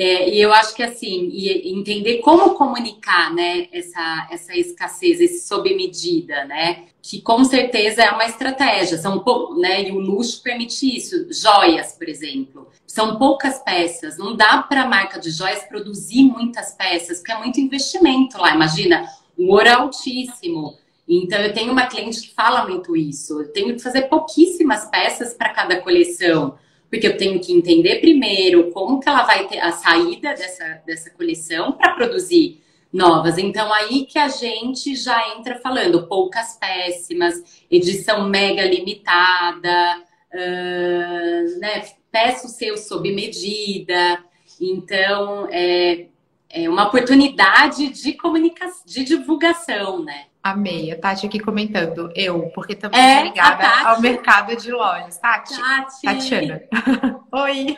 [0.02, 1.30] É, e eu acho que assim,
[1.62, 8.10] entender como comunicar, né, essa, essa escassez, esse sob medida, né, que com certeza é
[8.10, 8.96] uma estratégia.
[8.96, 9.22] São
[9.58, 11.30] né, e o luxo permite isso.
[11.30, 14.16] Joias, por exemplo, são poucas peças.
[14.16, 18.54] Não dá para a marca de joias produzir muitas peças, porque é muito investimento lá.
[18.54, 20.78] Imagina, o ouro é altíssimo.
[21.06, 23.42] Então, eu tenho uma cliente que fala muito isso.
[23.42, 26.56] Eu tenho que fazer pouquíssimas peças para cada coleção
[26.90, 31.10] porque eu tenho que entender primeiro como que ela vai ter a saída dessa, dessa
[31.10, 32.60] coleção para produzir
[32.92, 33.38] novas.
[33.38, 40.02] Então, aí que a gente já entra falando poucas péssimas, edição mega limitada,
[40.34, 41.84] uh, né?
[42.10, 44.24] Peça o seu sob medida.
[44.60, 46.06] Então, é,
[46.48, 50.26] é uma oportunidade de comunicação, de divulgação, né?
[50.42, 50.90] Amei.
[50.90, 52.10] A Tati aqui comentando.
[52.14, 55.18] Eu, porque também é, ligada ao mercado de lojas.
[55.18, 55.54] Tati.
[55.54, 56.02] Tati.
[56.02, 56.62] Tatiana.
[57.30, 57.76] Oi.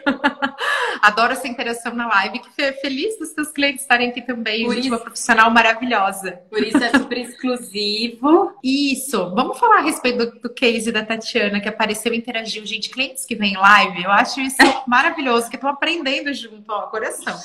[1.03, 2.39] Adoro essa interação na live.
[2.39, 4.65] Que feliz dos seus clientes estarem aqui também.
[4.65, 6.41] Por gente, isso, uma profissional maravilhosa.
[6.49, 8.53] Por isso é super exclusivo.
[8.63, 9.31] Isso.
[9.35, 12.65] Vamos falar a respeito do, do case da Tatiana, que apareceu e interagiu.
[12.65, 17.37] Gente, clientes que vêm live, eu acho isso maravilhoso, que estão aprendendo junto, ó, coração.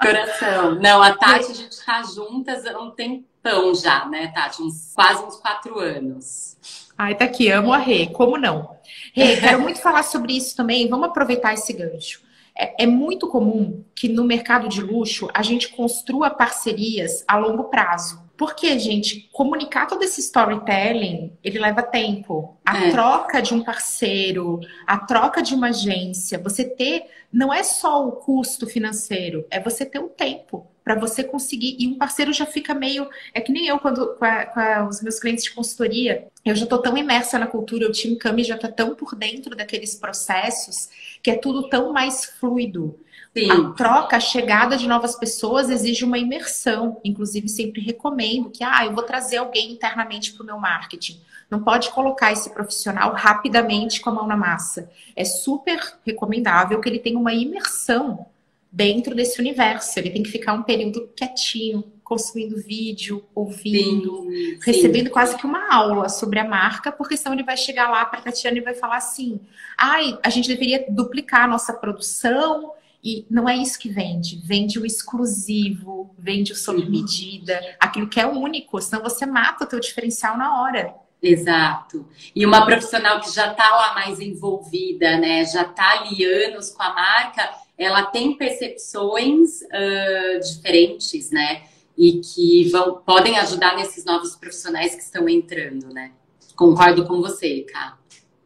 [0.00, 0.76] Coração.
[0.76, 4.62] Não, a Tati, a gente está juntas há um tempo tempão já, né, Tati?
[4.62, 6.56] Uns, quase uns quatro anos.
[6.96, 8.76] Ai, tá aqui, amo a Rê, como não?
[9.14, 12.22] Rê, quero muito falar sobre isso também, vamos aproveitar esse gancho.
[12.56, 17.64] É, é, muito comum que no mercado de luxo a gente construa parcerias a longo
[17.64, 18.28] prazo.
[18.36, 22.58] Porque, gente, comunicar todo esse storytelling, ele leva tempo.
[22.64, 22.90] A é.
[22.90, 28.12] troca de um parceiro, a troca de uma agência, você ter, não é só o
[28.12, 31.76] custo financeiro, é você ter o tempo para você conseguir.
[31.78, 33.08] E um parceiro já fica meio.
[33.34, 36.64] É que nem eu, quando com, a, com os meus clientes de consultoria, eu já
[36.64, 40.88] estou tão imersa na cultura, o time Cami já está tão por dentro daqueles processos,
[41.22, 42.98] que é tudo tão mais fluido.
[43.36, 43.50] Sim.
[43.50, 47.00] A troca, a chegada de novas pessoas exige uma imersão.
[47.04, 51.20] Inclusive, sempre recomendo que, ah, eu vou trazer alguém internamente para o meu marketing.
[51.48, 54.90] Não pode colocar esse profissional rapidamente com a mão na massa.
[55.14, 58.26] É super recomendável que ele tenha uma imersão
[58.70, 59.98] dentro desse universo.
[59.98, 65.12] Ele tem que ficar um período quietinho, consumindo vídeo, ouvindo, sim, recebendo sim.
[65.12, 68.22] quase que uma aula sobre a marca, porque senão ele vai chegar lá para a
[68.22, 69.40] Tatiana e vai falar assim:
[69.78, 72.72] ai, a gente deveria duplicar a nossa produção.
[73.02, 74.42] E não é isso que vende.
[74.44, 79.66] Vende o exclusivo, vende o sob medida, aquilo que é único, senão você mata o
[79.66, 80.94] teu diferencial na hora.
[81.22, 82.08] Exato.
[82.34, 85.44] E uma profissional que já está lá mais envolvida, né?
[85.44, 91.62] Já está ali anos com a marca, ela tem percepções uh, diferentes, né?
[91.96, 96.12] E que vão, podem ajudar nesses novos profissionais que estão entrando, né?
[96.54, 97.98] Concordo com você, Cá.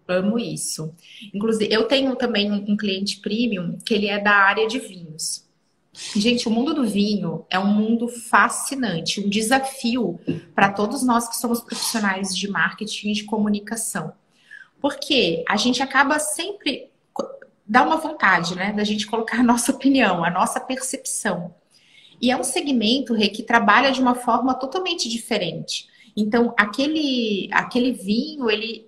[0.06, 0.94] Amo isso.
[1.32, 5.44] Inclusive, eu tenho também um cliente premium que ele é da área de vinhos.
[6.14, 10.20] Gente, o mundo do vinho é um mundo fascinante, um desafio
[10.54, 14.12] para todos nós que somos profissionais de marketing e de comunicação.
[14.80, 16.90] Porque a gente acaba sempre
[17.66, 21.54] dá uma vontade, né, da gente colocar a nossa opinião, a nossa percepção.
[22.20, 25.88] E é um segmento Rê, que trabalha de uma forma totalmente diferente.
[26.16, 28.86] Então, aquele, aquele vinho, ele,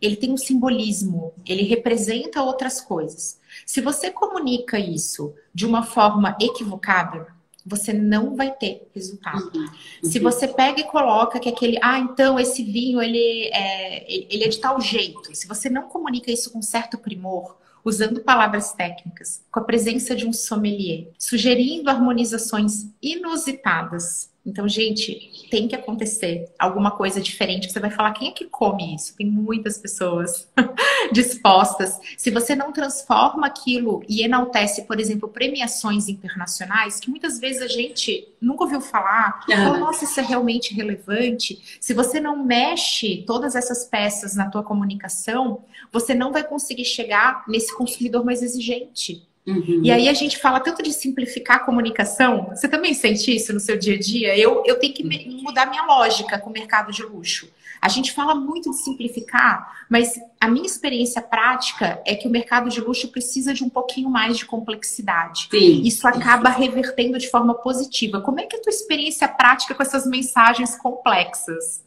[0.00, 3.40] ele tem um simbolismo, ele representa outras coisas.
[3.66, 7.26] Se você comunica isso de uma forma equivocada,
[7.66, 9.50] você não vai ter resultado.
[9.54, 9.68] Uhum.
[10.02, 14.48] Se você pega e coloca que aquele, ah, então esse vinho ele é, ele é
[14.48, 15.34] de tal jeito.
[15.34, 17.56] Se você não comunica isso com certo primor,
[17.88, 24.30] usando palavras técnicas, com a presença de um sommelier, sugerindo harmonizações inusitadas.
[24.48, 27.70] Então, gente, tem que acontecer alguma coisa diferente.
[27.70, 29.14] Você vai falar, quem é que come isso?
[29.14, 30.48] Tem muitas pessoas
[31.12, 32.00] dispostas.
[32.16, 37.68] Se você não transforma aquilo e enaltece, por exemplo, premiações internacionais, que muitas vezes a
[37.68, 39.56] gente nunca ouviu falar, uhum.
[39.56, 41.78] fala, nossa, isso é realmente relevante.
[41.78, 47.44] Se você não mexe todas essas peças na tua comunicação, você não vai conseguir chegar
[47.46, 49.27] nesse consumidor mais exigente.
[49.48, 49.80] Uhum.
[49.82, 52.50] E aí a gente fala tanto de simplificar a comunicação.
[52.50, 54.38] Você também sente isso no seu dia a dia?
[54.38, 55.02] Eu, eu tenho que
[55.42, 57.48] mudar minha lógica com o mercado de luxo.
[57.80, 62.68] A gente fala muito de simplificar, mas a minha experiência prática é que o mercado
[62.68, 65.48] de luxo precisa de um pouquinho mais de complexidade.
[65.50, 65.82] Sim.
[65.82, 68.20] Isso acaba revertendo de forma positiva.
[68.20, 71.82] Como é que é a tua experiência prática com essas mensagens complexas?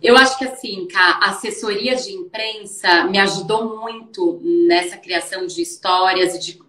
[0.00, 6.36] Eu acho que assim, a assessoria de imprensa me ajudou muito nessa criação de histórias
[6.36, 6.62] e de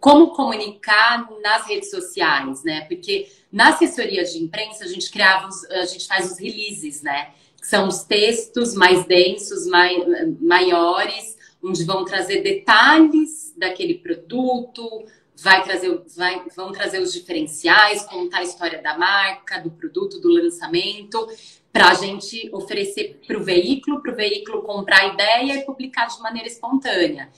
[0.00, 2.82] como comunicar nas redes sociais, né?
[2.82, 7.30] Porque na assessoria de imprensa a gente criava, os, a gente faz os releases, né?
[7.60, 9.96] Que são os textos mais densos, mai,
[10.40, 15.04] maiores, onde vão trazer detalhes daquele produto,
[15.36, 20.28] vai trazer, vai, vão trazer os diferenciais, contar a história da marca, do produto, do
[20.28, 21.28] lançamento,
[21.72, 26.06] para a gente oferecer para o veículo, para o veículo comprar a ideia e publicar
[26.06, 27.30] de maneira espontânea.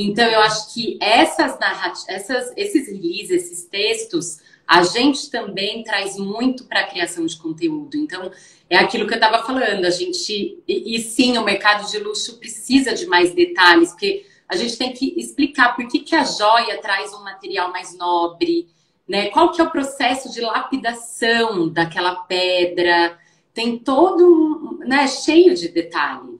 [0.00, 6.66] Então, eu acho que essas narrativas, esses releases, esses textos, a gente também traz muito
[6.66, 7.96] para a criação de conteúdo.
[7.96, 8.30] Então,
[8.70, 10.62] é aquilo que eu estava falando, a gente.
[10.68, 14.92] E, e, sim, o mercado de luxo precisa de mais detalhes, porque a gente tem
[14.92, 18.68] que explicar por que, que a joia traz um material mais nobre,
[19.08, 19.30] né?
[19.30, 23.18] Qual que é o processo de lapidação daquela pedra?
[23.52, 26.37] Tem todo um, né, cheio de detalhe.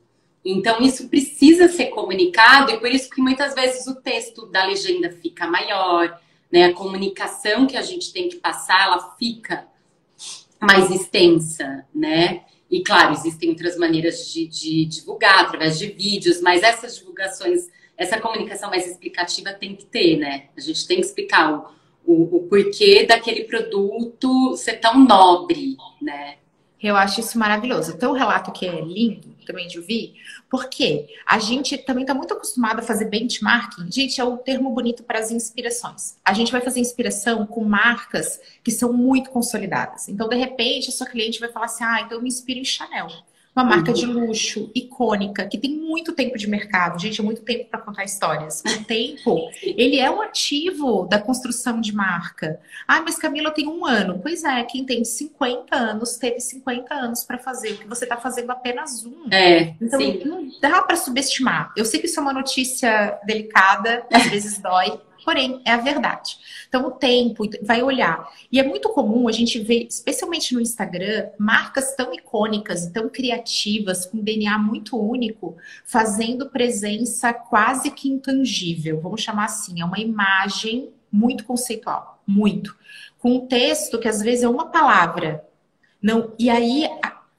[0.51, 5.11] Então, isso precisa ser comunicado, e por isso que muitas vezes o texto da legenda
[5.11, 6.19] fica maior,
[6.51, 6.65] né?
[6.65, 9.69] A comunicação que a gente tem que passar, ela fica
[10.59, 12.45] mais extensa, né?
[12.71, 18.19] E claro, existem outras maneiras de, de divulgar, através de vídeos, mas essas divulgações, essa
[18.19, 20.45] comunicação mais explicativa tem que ter, né?
[20.57, 21.67] A gente tem que explicar o,
[22.07, 26.37] o, o porquê daquele produto ser tão nobre, né?
[26.81, 27.93] Eu acho isso maravilhoso.
[27.93, 30.15] Então, o relato que é lindo também de ouvir,
[30.51, 33.91] porque a gente também está muito acostumado a fazer benchmarking.
[33.91, 36.17] Gente, é o termo bonito para as inspirações.
[36.25, 40.09] A gente vai fazer inspiração com marcas que são muito consolidadas.
[40.09, 42.65] Então, de repente, a sua cliente vai falar assim: ah, então eu me inspiro em
[42.65, 43.09] Chanel
[43.59, 47.01] uma marca de luxo, icônica, que tem muito tempo de mercado.
[47.01, 48.63] Gente, é muito tempo para contar histórias.
[48.65, 52.61] O tempo, ele é um ativo da construção de marca.
[52.87, 54.21] Ah, mas Camila tem um ano.
[54.23, 58.17] Pois é, quem tem 50 anos teve 50 anos para fazer o que você está
[58.17, 59.27] fazendo apenas um.
[59.33, 60.23] É, então, sim.
[60.25, 61.73] não dá para subestimar.
[61.77, 66.39] Eu sei que isso é uma notícia delicada, às vezes dói, porém é a verdade.
[66.69, 68.29] Então, o tempo vai olhar.
[68.51, 74.07] E é muito comum a gente ver, especialmente no Instagram, marcas tão icônicas, tão criativas,
[74.07, 79.01] com DNA muito único, fazendo presença quase que intangível.
[79.01, 82.77] Vamos chamar assim, é uma imagem muito conceitual, muito.
[83.19, 85.45] Com um texto que às vezes é uma palavra.
[86.01, 86.89] Não, e aí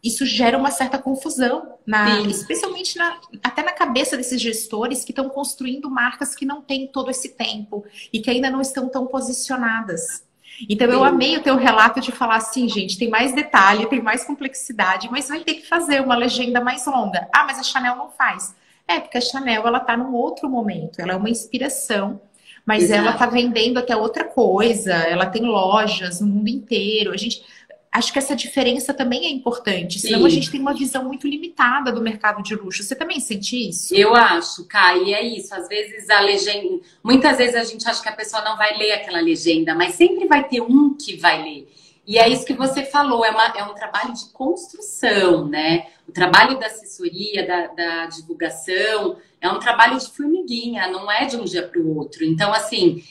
[0.04, 5.30] isso gera uma certa confusão, na, especialmente na, até na cabeça desses gestores que estão
[5.30, 10.24] construindo marcas que não têm todo esse tempo e que ainda não estão tão posicionadas.
[10.70, 10.94] Então Sim.
[10.94, 15.10] eu amei o teu relato de falar assim, gente, tem mais detalhe, tem mais complexidade,
[15.12, 17.28] mas vai ter que fazer uma legenda mais longa.
[17.34, 18.56] Ah, mas a Chanel não faz.
[18.88, 22.20] É, porque a Chanel ela tá num outro momento, ela é uma inspiração,
[22.66, 23.00] mas Exato.
[23.00, 27.12] ela tá vendendo até outra coisa, ela tem lojas no mundo inteiro.
[27.12, 27.44] A gente
[27.91, 30.25] acho que essa diferença também é importante, senão Sim.
[30.25, 32.84] a gente tem uma visão muito limitada do mercado de luxo.
[32.84, 33.95] Você também sente isso?
[33.95, 35.54] Eu acho, Kai, e é isso.
[35.56, 36.82] Às vezes a legenda.
[37.04, 40.28] Muitas vezes a gente acha que a pessoa não vai ler aquela legenda, mas sempre
[40.28, 41.67] vai ter um que vai ler.
[42.06, 45.88] E é isso que você falou, é, uma, é um trabalho de construção, né?
[46.08, 51.38] O trabalho da assessoria, da, da divulgação, é um trabalho de formiguinha, não é de
[51.38, 52.25] um dia para o outro.
[52.25, 53.04] Então, assim,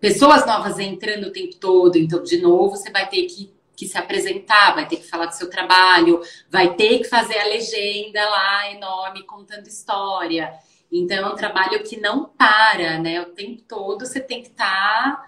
[0.00, 3.98] pessoas novas entrando o tempo todo, então, de novo, você vai ter que que se
[3.98, 8.70] apresentar, vai ter que falar do seu trabalho, vai ter que fazer a legenda lá
[8.70, 10.52] enorme contando história.
[10.90, 13.20] Então é um trabalho que não para, né?
[13.20, 15.24] O tempo todo você tem que estar tá,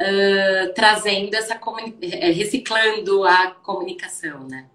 [0.00, 1.58] uh, trazendo essa
[2.02, 4.66] eh, reciclando a comunicação, né?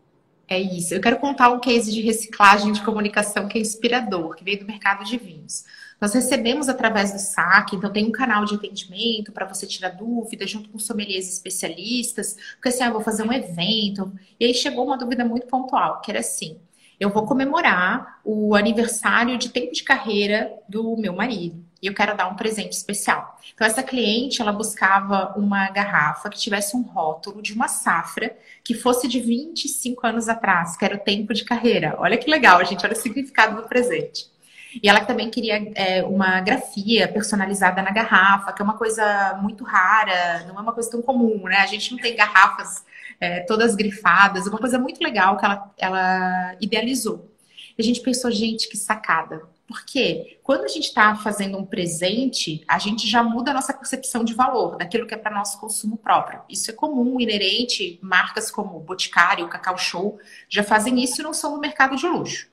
[0.47, 0.93] É isso.
[0.93, 4.65] Eu quero contar um case de reciclagem de comunicação que é inspirador, que veio do
[4.65, 5.63] mercado de vinhos.
[6.03, 10.49] Nós recebemos através do SAC, então tem um canal de atendimento para você tirar dúvidas
[10.49, 14.11] junto com sommeliers especialistas, porque assim, ah, eu vou fazer um evento.
[14.37, 16.59] E aí chegou uma dúvida muito pontual, que era assim:
[16.99, 22.17] eu vou comemorar o aniversário de tempo de carreira do meu marido e eu quero
[22.17, 23.39] dar um presente especial.
[23.53, 28.73] Então essa cliente, ela buscava uma garrafa que tivesse um rótulo de uma safra que
[28.73, 31.95] fosse de 25 anos atrás, que era o tempo de carreira.
[31.97, 34.32] Olha que legal, gente, olha o significado do presente.
[34.81, 39.63] E ela também queria é, uma grafia personalizada na garrafa, que é uma coisa muito
[39.63, 41.57] rara, não é uma coisa tão comum, né?
[41.57, 42.83] A gente não tem garrafas
[43.19, 47.29] é, todas grifadas, uma coisa muito legal que ela, ela idealizou.
[47.77, 49.41] E a gente pensou, gente, que sacada.
[49.67, 54.23] Porque quando a gente está fazendo um presente, a gente já muda a nossa percepção
[54.23, 56.41] de valor, daquilo que é para nosso consumo próprio.
[56.49, 60.19] Isso é comum, inerente, marcas como Boticário, Cacau Show
[60.49, 62.52] já fazem isso e não são no mercado de luxo.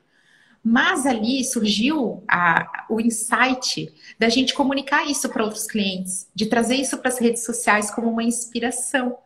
[0.62, 6.76] Mas ali surgiu a, o insight da gente comunicar isso para outros clientes, de trazer
[6.76, 9.16] isso para as redes sociais como uma inspiração.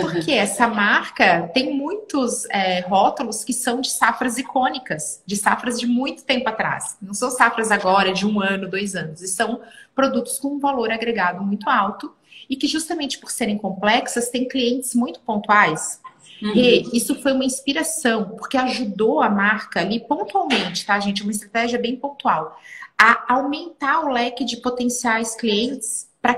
[0.00, 5.86] Porque essa marca tem muitos é, rótulos que são de safras icônicas, de safras de
[5.86, 6.96] muito tempo atrás.
[7.02, 9.20] Não são safras agora de um ano, dois anos.
[9.20, 9.60] E são
[9.94, 12.14] produtos com um valor agregado muito alto
[12.48, 16.00] e que, justamente por serem complexas, têm clientes muito pontuais.
[16.42, 16.52] Uhum.
[16.54, 21.22] E isso foi uma inspiração, porque ajudou a marca ali pontualmente, tá, gente?
[21.22, 22.60] Uma estratégia bem pontual,
[22.98, 26.36] a aumentar o leque de potenciais clientes para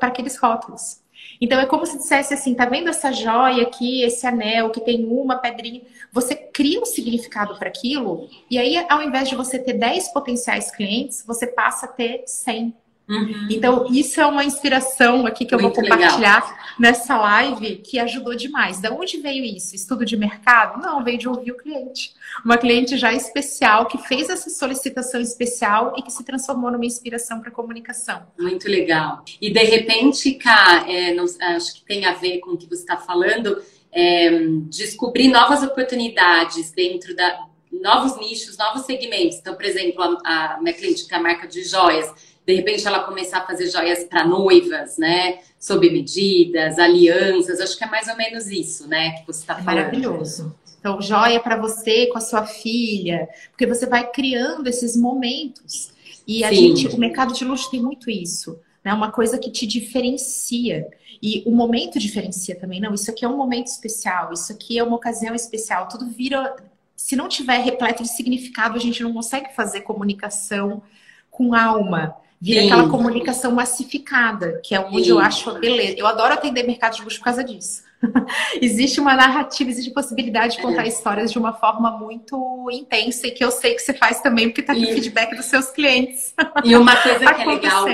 [0.00, 1.00] aqueles rótulos.
[1.40, 5.04] Então é como se dissesse assim, tá vendo essa joia aqui, esse anel que tem
[5.06, 5.82] uma pedrinha?
[6.12, 10.70] Você cria um significado para aquilo e aí ao invés de você ter 10 potenciais
[10.70, 12.74] clientes, você passa a ter 100.
[13.08, 13.48] Uhum.
[13.50, 16.58] Então, isso é uma inspiração aqui que eu Muito vou compartilhar legal.
[16.78, 18.80] nessa live que ajudou demais.
[18.80, 19.74] Da onde veio isso?
[19.74, 20.82] Estudo de mercado?
[20.82, 22.12] Não, veio de ouvir o cliente.
[22.44, 27.40] Uma cliente já especial que fez essa solicitação especial e que se transformou numa inspiração
[27.40, 28.26] para comunicação.
[28.38, 29.24] Muito legal.
[29.40, 31.16] E de repente, Cá, é,
[31.54, 34.30] acho que tem a ver com o que você está falando, é,
[34.68, 39.38] descobrir novas oportunidades dentro da novos nichos, novos segmentos.
[39.38, 42.12] Então, por exemplo, a, a minha cliente, que é a marca de joias
[42.48, 45.40] de repente ela começar a fazer joias para noivas, né?
[45.60, 49.10] Sob medidas, alianças, acho que é mais ou menos isso, né?
[49.18, 49.66] Que você está falando.
[49.76, 50.56] Maravilhoso.
[50.80, 55.92] Então, joia para você com a sua filha, porque você vai criando esses momentos.
[56.26, 56.74] E a Sim.
[56.74, 58.94] gente, o mercado de luxo tem muito isso, né?
[58.94, 60.88] Uma coisa que te diferencia.
[61.22, 62.80] E o momento diferencia também.
[62.80, 65.86] Não, isso aqui é um momento especial, isso aqui é uma ocasião especial.
[65.86, 66.56] Tudo vira.
[66.96, 70.82] Se não tiver repleto de significado, a gente não consegue fazer comunicação
[71.30, 72.16] com alma.
[72.40, 72.66] Vira Sim.
[72.68, 75.10] aquela comunicação massificada, que é onde Sim.
[75.10, 75.96] eu acho a beleza.
[75.98, 77.82] Eu adoro atender mercado de luxo por causa disso.
[78.62, 80.88] existe uma narrativa, existe possibilidade de contar é.
[80.88, 84.60] histórias de uma forma muito intensa e que eu sei que você faz também, porque
[84.60, 86.32] está o feedback dos seus clientes.
[86.64, 87.86] E uma coisa que é legal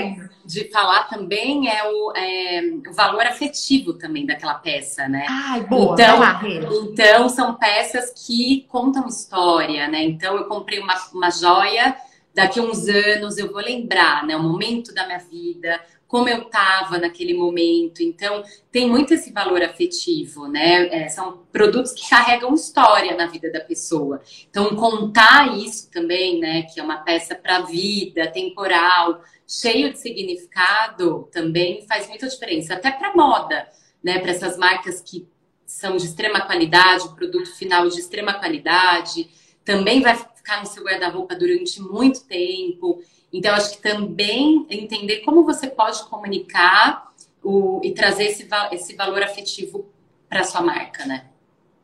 [0.45, 5.25] de falar também é o, é o, valor afetivo também daquela peça, né?
[5.27, 5.93] Ai, boa.
[5.93, 10.03] Então, lá, então são peças que contam história, né?
[10.03, 11.95] Então eu comprei uma, uma joia
[12.35, 16.43] daqui a uns anos eu vou lembrar, né, o momento da minha vida, como eu
[16.43, 18.03] estava naquele momento.
[18.03, 20.87] Então, tem muito esse valor afetivo, né?
[20.87, 24.21] É, são produtos que carregam história na vida da pessoa.
[24.49, 29.99] Então, contar isso também, né, que é uma peça para a vida, temporal, cheio de
[29.99, 32.75] significado, também faz muita diferença.
[32.75, 33.67] Até para moda,
[34.03, 34.19] né?
[34.19, 35.27] Para essas marcas que
[35.65, 39.29] são de extrema qualidade, o produto final de extrema qualidade,
[39.63, 40.15] também vai
[40.45, 43.01] ficar no seu guarda-roupa durante muito tempo.
[43.33, 47.11] Então, acho que também entender como você pode comunicar
[47.43, 49.89] o, e trazer esse, esse valor afetivo
[50.29, 51.25] para sua marca, né?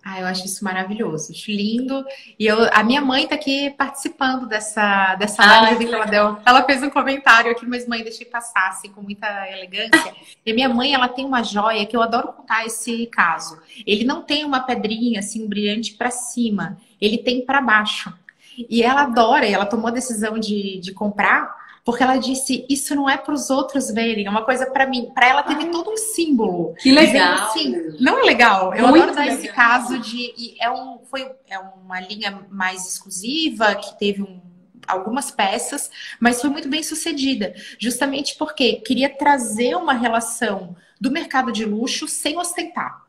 [0.03, 2.03] Ah, eu acho isso maravilhoso, acho lindo.
[2.39, 6.37] E eu, a minha mãe está aqui participando dessa, dessa ah, live que ela deu.
[6.43, 10.15] Ela fez um comentário aqui, mas mãe, deixei passar assim, com muita elegância.
[10.43, 13.59] E minha mãe, ela tem uma joia que eu adoro contar esse caso.
[13.85, 18.11] Ele não tem uma pedrinha assim brilhante para cima, ele tem para baixo.
[18.57, 22.93] E ela adora, e ela tomou a decisão de, de comprar, porque ela disse: Isso
[22.95, 25.11] não é para os outros verem, é uma coisa para mim.
[25.13, 26.75] Para ela teve ah, todo um símbolo.
[26.79, 27.47] Que legal!
[27.47, 28.73] Assim, não é legal?
[28.73, 29.37] Eu Muito adoro dar legal.
[29.37, 30.55] esse caso de.
[30.59, 34.39] é, um, foi, é uma linha mais exclusiva, que teve um,
[34.87, 35.89] algumas peças,
[36.19, 37.53] mas foi muito bem sucedida.
[37.79, 43.01] Justamente porque queria trazer uma relação do mercado de luxo sem ostentar.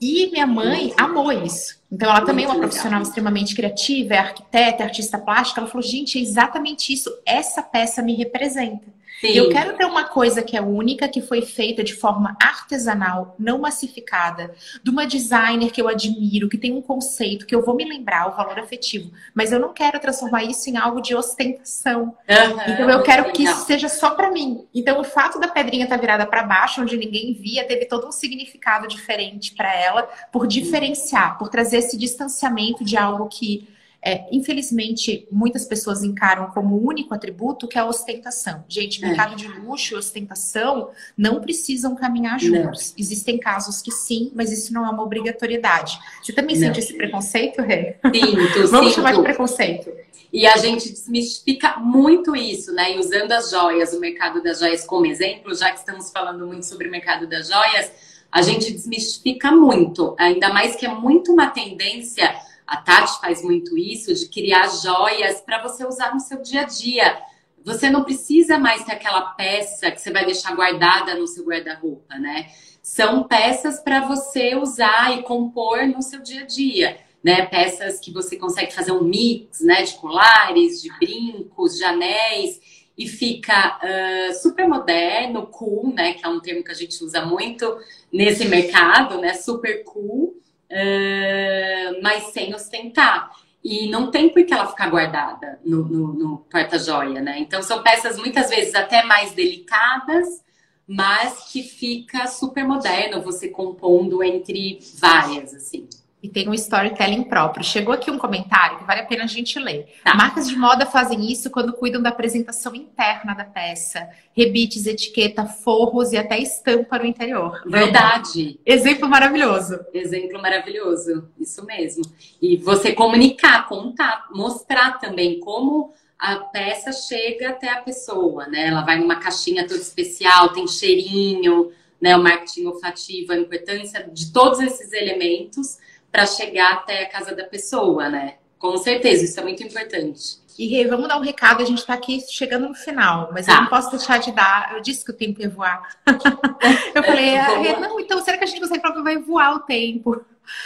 [0.00, 1.76] E minha mãe amou isso.
[1.90, 5.60] Então, ela também é uma profissional extremamente criativa, é arquiteta, é artista plástica.
[5.60, 7.10] Ela falou: gente, é exatamente isso.
[7.24, 8.84] Essa peça me representa.
[9.20, 9.28] Sim.
[9.28, 13.58] Eu quero ter uma coisa que é única, que foi feita de forma artesanal, não
[13.58, 17.84] massificada, de uma designer que eu admiro, que tem um conceito, que eu vou me
[17.84, 19.10] lembrar, o valor afetivo.
[19.34, 22.14] Mas eu não quero transformar isso em algo de ostentação.
[22.28, 24.66] Uhum, então eu quero que isso seja só para mim.
[24.74, 28.06] Então o fato da pedrinha estar tá virada para baixo, onde ninguém via, teve todo
[28.06, 33.75] um significado diferente para ela, por diferenciar, por trazer esse distanciamento de algo que
[34.06, 38.64] é, infelizmente, muitas pessoas encaram como único atributo que é a ostentação.
[38.68, 39.08] Gente, é.
[39.08, 39.34] mercado é.
[39.34, 42.90] de luxo e ostentação não precisam caminhar juntos.
[42.90, 43.02] Não.
[43.02, 45.98] Existem casos que sim, mas isso não é uma obrigatoriedade.
[46.22, 46.68] Você também não.
[46.68, 47.96] sente esse preconceito, Rê?
[48.14, 49.92] Sinto, Vamos chamar de preconceito.
[50.32, 52.94] E a gente desmistifica muito isso, né?
[52.94, 56.64] E usando as joias, o mercado das joias como exemplo, já que estamos falando muito
[56.64, 57.90] sobre o mercado das joias,
[58.30, 62.32] a gente desmistifica muito, ainda mais que é muito uma tendência
[62.66, 66.64] A Tati faz muito isso de criar joias para você usar no seu dia a
[66.64, 67.22] dia.
[67.64, 72.16] Você não precisa mais ter aquela peça que você vai deixar guardada no seu guarda-roupa,
[72.16, 72.48] né?
[72.82, 76.98] São peças para você usar e compor no seu dia a dia.
[77.24, 82.60] Né, peças que você consegue fazer um mix, né, de colares, de brincos, de anéis
[82.96, 86.14] e fica uh, super moderno, cool, né?
[86.14, 87.78] Que é um termo que a gente usa muito
[88.10, 89.34] nesse mercado, né?
[89.34, 90.35] Super cool,
[90.70, 93.30] uh, mas sem ostentar.
[93.62, 97.38] E não tem por que ela ficar guardada no, no, no porta-joia, né?
[97.40, 100.44] Então são peças muitas vezes até mais delicadas,
[100.86, 105.88] mas que fica super moderno você compondo entre várias, assim
[106.22, 107.64] e tem um storytelling próprio.
[107.64, 109.86] Chegou aqui um comentário que vale a pena a gente ler.
[110.02, 110.14] Tá.
[110.14, 114.08] Marcas de moda fazem isso quando cuidam da apresentação interna da peça.
[114.32, 117.62] Rebites, etiqueta, forros e até estampa no interior.
[117.66, 118.58] Verdade.
[118.64, 119.78] Exemplo maravilhoso.
[119.92, 121.28] Exemplo maravilhoso.
[121.38, 122.04] Isso mesmo.
[122.40, 128.68] E você comunicar, contar, mostrar também como a peça chega até a pessoa, né?
[128.68, 132.16] Ela vai numa caixinha toda especial, tem cheirinho, né?
[132.16, 135.76] O marketing olfativo, a importância de todos esses elementos
[136.16, 138.36] para chegar até a casa da pessoa, né?
[138.58, 140.38] Com certeza, isso é muito importante.
[140.58, 143.52] E Rê, vamos dar um recado, a gente está aqui chegando no final, mas tá.
[143.52, 144.72] eu não posso deixar de dar.
[144.72, 145.86] Eu disse que o tempo ia voar.
[146.94, 149.56] eu falei, é, Rê, não, então será que a gente consegue falar que vai voar
[149.56, 150.24] o tempo?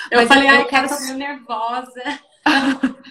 [0.08, 0.86] Eu mas falei, eu, eu quero.
[0.86, 2.00] Eu tô meio nervosa.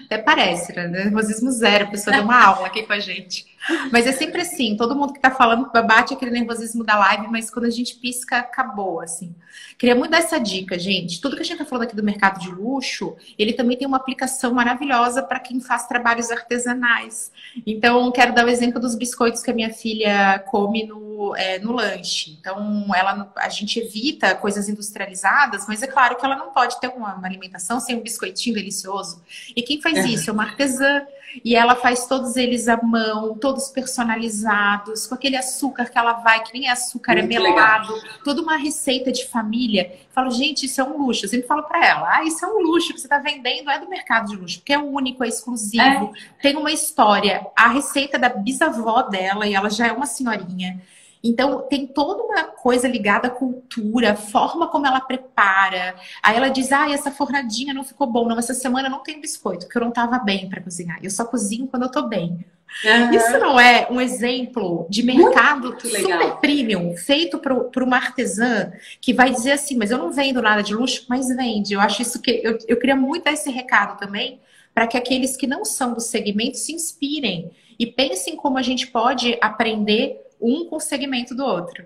[0.06, 0.88] Até parece, né?
[0.88, 3.46] Nervosismo zero, a pessoa deu uma aula aqui com a gente.
[3.92, 7.52] Mas é sempre assim, todo mundo que tá falando bate aquele nervosismo da live, mas
[7.52, 9.36] quando a gente pisca, acabou, assim.
[9.78, 11.22] Queria muito dar essa dica, gente.
[11.22, 13.98] Tudo que a gente tá falando aqui do mercado de luxo, ele também tem uma
[13.98, 17.32] aplicação maravilhosa para quem faz trabalhos artesanais.
[17.66, 21.74] Então, quero dar o exemplo dos biscoitos que a minha filha come no, é, no
[21.74, 22.38] lanche.
[22.40, 26.88] Então, ela, a gente evita coisas industrializadas, mas é claro que ela não pode ter
[26.88, 29.19] uma, uma alimentação sem um biscoitinho delicioso.
[29.56, 31.02] E quem faz isso é uma artesã.
[31.46, 36.44] E ela faz todos eles à mão, todos personalizados, com aquele açúcar que ela vai,
[36.44, 38.10] que nem é açúcar, é Muito é melado, legal.
[38.24, 39.92] toda uma receita de família.
[39.94, 41.26] Eu falo, gente, isso é um luxo.
[41.26, 43.80] Eu sempre falo para ela, ah, isso é um luxo que você está vendendo, é
[43.80, 46.42] do mercado de luxo, porque é único, é exclusivo, é.
[46.42, 47.46] tem uma história.
[47.56, 50.82] A receita da bisavó dela, e ela já é uma senhorinha.
[51.24, 55.96] Então, tem toda uma coisa ligada à cultura, forma como ela prepara.
[56.24, 58.28] Aí ela diz: ah, essa fornadinha não ficou bom.
[58.28, 60.98] Não, essa semana não tem biscoito, porque eu não estava bem para cozinhar.
[61.04, 62.46] Eu só cozinho quando eu tô bem.
[62.86, 63.12] Uhum.
[63.12, 69.32] Isso não é um exemplo de mercado super premium, feito para uma artesã que vai
[69.32, 71.74] dizer assim: mas eu não vendo nada de luxo, mas vende.
[71.74, 72.40] Eu acho isso que.
[72.44, 74.40] Eu, eu queria muito dar esse recado também,
[74.74, 78.88] para que aqueles que não são do segmento se inspirem e pensem como a gente
[78.88, 81.86] pode aprender um com o segmento do outro.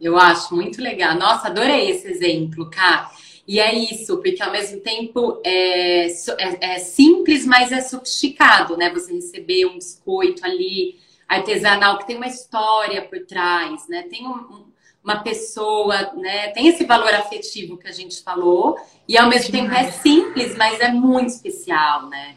[0.00, 1.14] Eu acho muito legal.
[1.14, 3.10] Nossa, adorei esse exemplo, Cá.
[3.46, 8.88] E é isso, porque ao mesmo tempo é, é, é, simples, mas é sofisticado, né?
[8.90, 14.02] Você receber um biscoito ali artesanal que tem uma história por trás, né?
[14.04, 14.64] Tem um,
[15.02, 16.48] uma pessoa, né?
[16.48, 20.80] Tem esse valor afetivo que a gente falou, e ao mesmo tempo é simples, mas
[20.80, 22.36] é muito especial, né?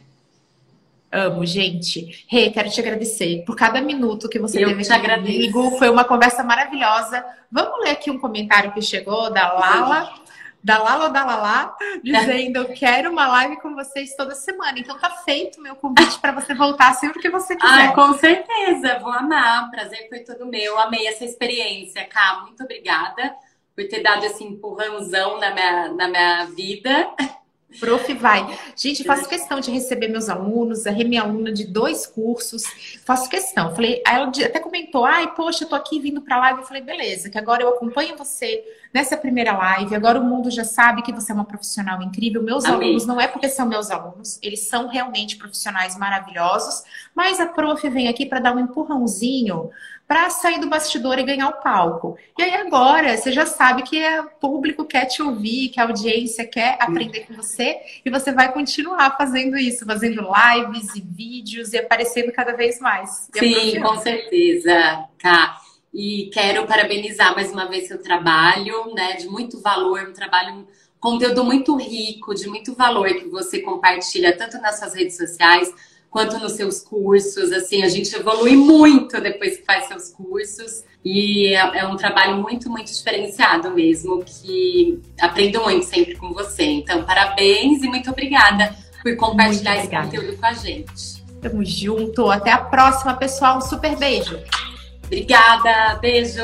[1.11, 2.25] Amo, gente.
[2.29, 5.51] Rê, hey, quero te agradecer por cada minuto que você Eu teve te aqui agradeço.
[5.53, 5.77] comigo.
[5.77, 7.25] Foi uma conversa maravilhosa.
[7.51, 10.13] Vamos ler aqui um comentário que chegou da Lala.
[10.61, 14.77] Da Lala da Lala, dizendo: Eu quero uma live com vocês toda semana.
[14.77, 17.87] Então tá feito o meu convite para você voltar sempre que você quiser.
[17.87, 19.71] Ah, com certeza, vou amar.
[19.71, 20.77] Prazer foi todo meu.
[20.77, 22.41] Amei essa experiência, Cá.
[22.41, 23.33] Muito obrigada
[23.73, 27.07] por ter dado esse empurrãozão na minha, na minha vida.
[27.79, 28.13] Prof.
[28.13, 28.57] vai.
[28.75, 32.63] Gente, faço questão de receber meus alunos, a minha aluna de dois cursos,
[33.05, 33.75] faço questão.
[33.75, 36.61] Falei, aí ela até comentou, ai, poxa, eu tô aqui vindo pra live.
[36.61, 38.63] Eu falei, beleza, que agora eu acompanho você
[38.93, 42.41] nessa primeira live, agora o mundo já sabe que você é uma profissional incrível.
[42.41, 42.87] Meus Amém.
[42.87, 47.87] alunos não é porque são meus alunos, eles são realmente profissionais maravilhosos, mas a prof
[47.89, 49.69] vem aqui para dar um empurrãozinho
[50.07, 52.17] para sair do bastidor e ganhar o palco.
[52.37, 56.47] E aí agora você já sabe que o público quer te ouvir, que a audiência
[56.47, 61.77] quer aprender com você e você vai continuar fazendo isso, fazendo lives e vídeos e
[61.77, 63.27] aparecendo cada vez mais.
[63.33, 65.57] Sim, com certeza, tá.
[65.93, 70.65] E quero parabenizar mais uma vez seu trabalho, né, de muito valor, um trabalho
[70.99, 75.73] conteúdo muito rico, de muito valor que você compartilha tanto nas suas redes sociais
[76.17, 77.51] quanto nos seus cursos.
[77.51, 80.83] Assim, a gente evolui muito depois que faz seus cursos.
[81.05, 86.63] E é, é um trabalho muito, muito diferenciado mesmo, que aprendo muito sempre com você.
[86.63, 91.23] Então, parabéns e muito obrigada por compartilhar esse conteúdo com a gente.
[91.39, 92.31] Tamo junto.
[92.31, 93.59] Até a próxima, pessoal.
[93.59, 94.39] Um super beijo.
[95.05, 95.99] Obrigada.
[96.01, 96.41] Beijo.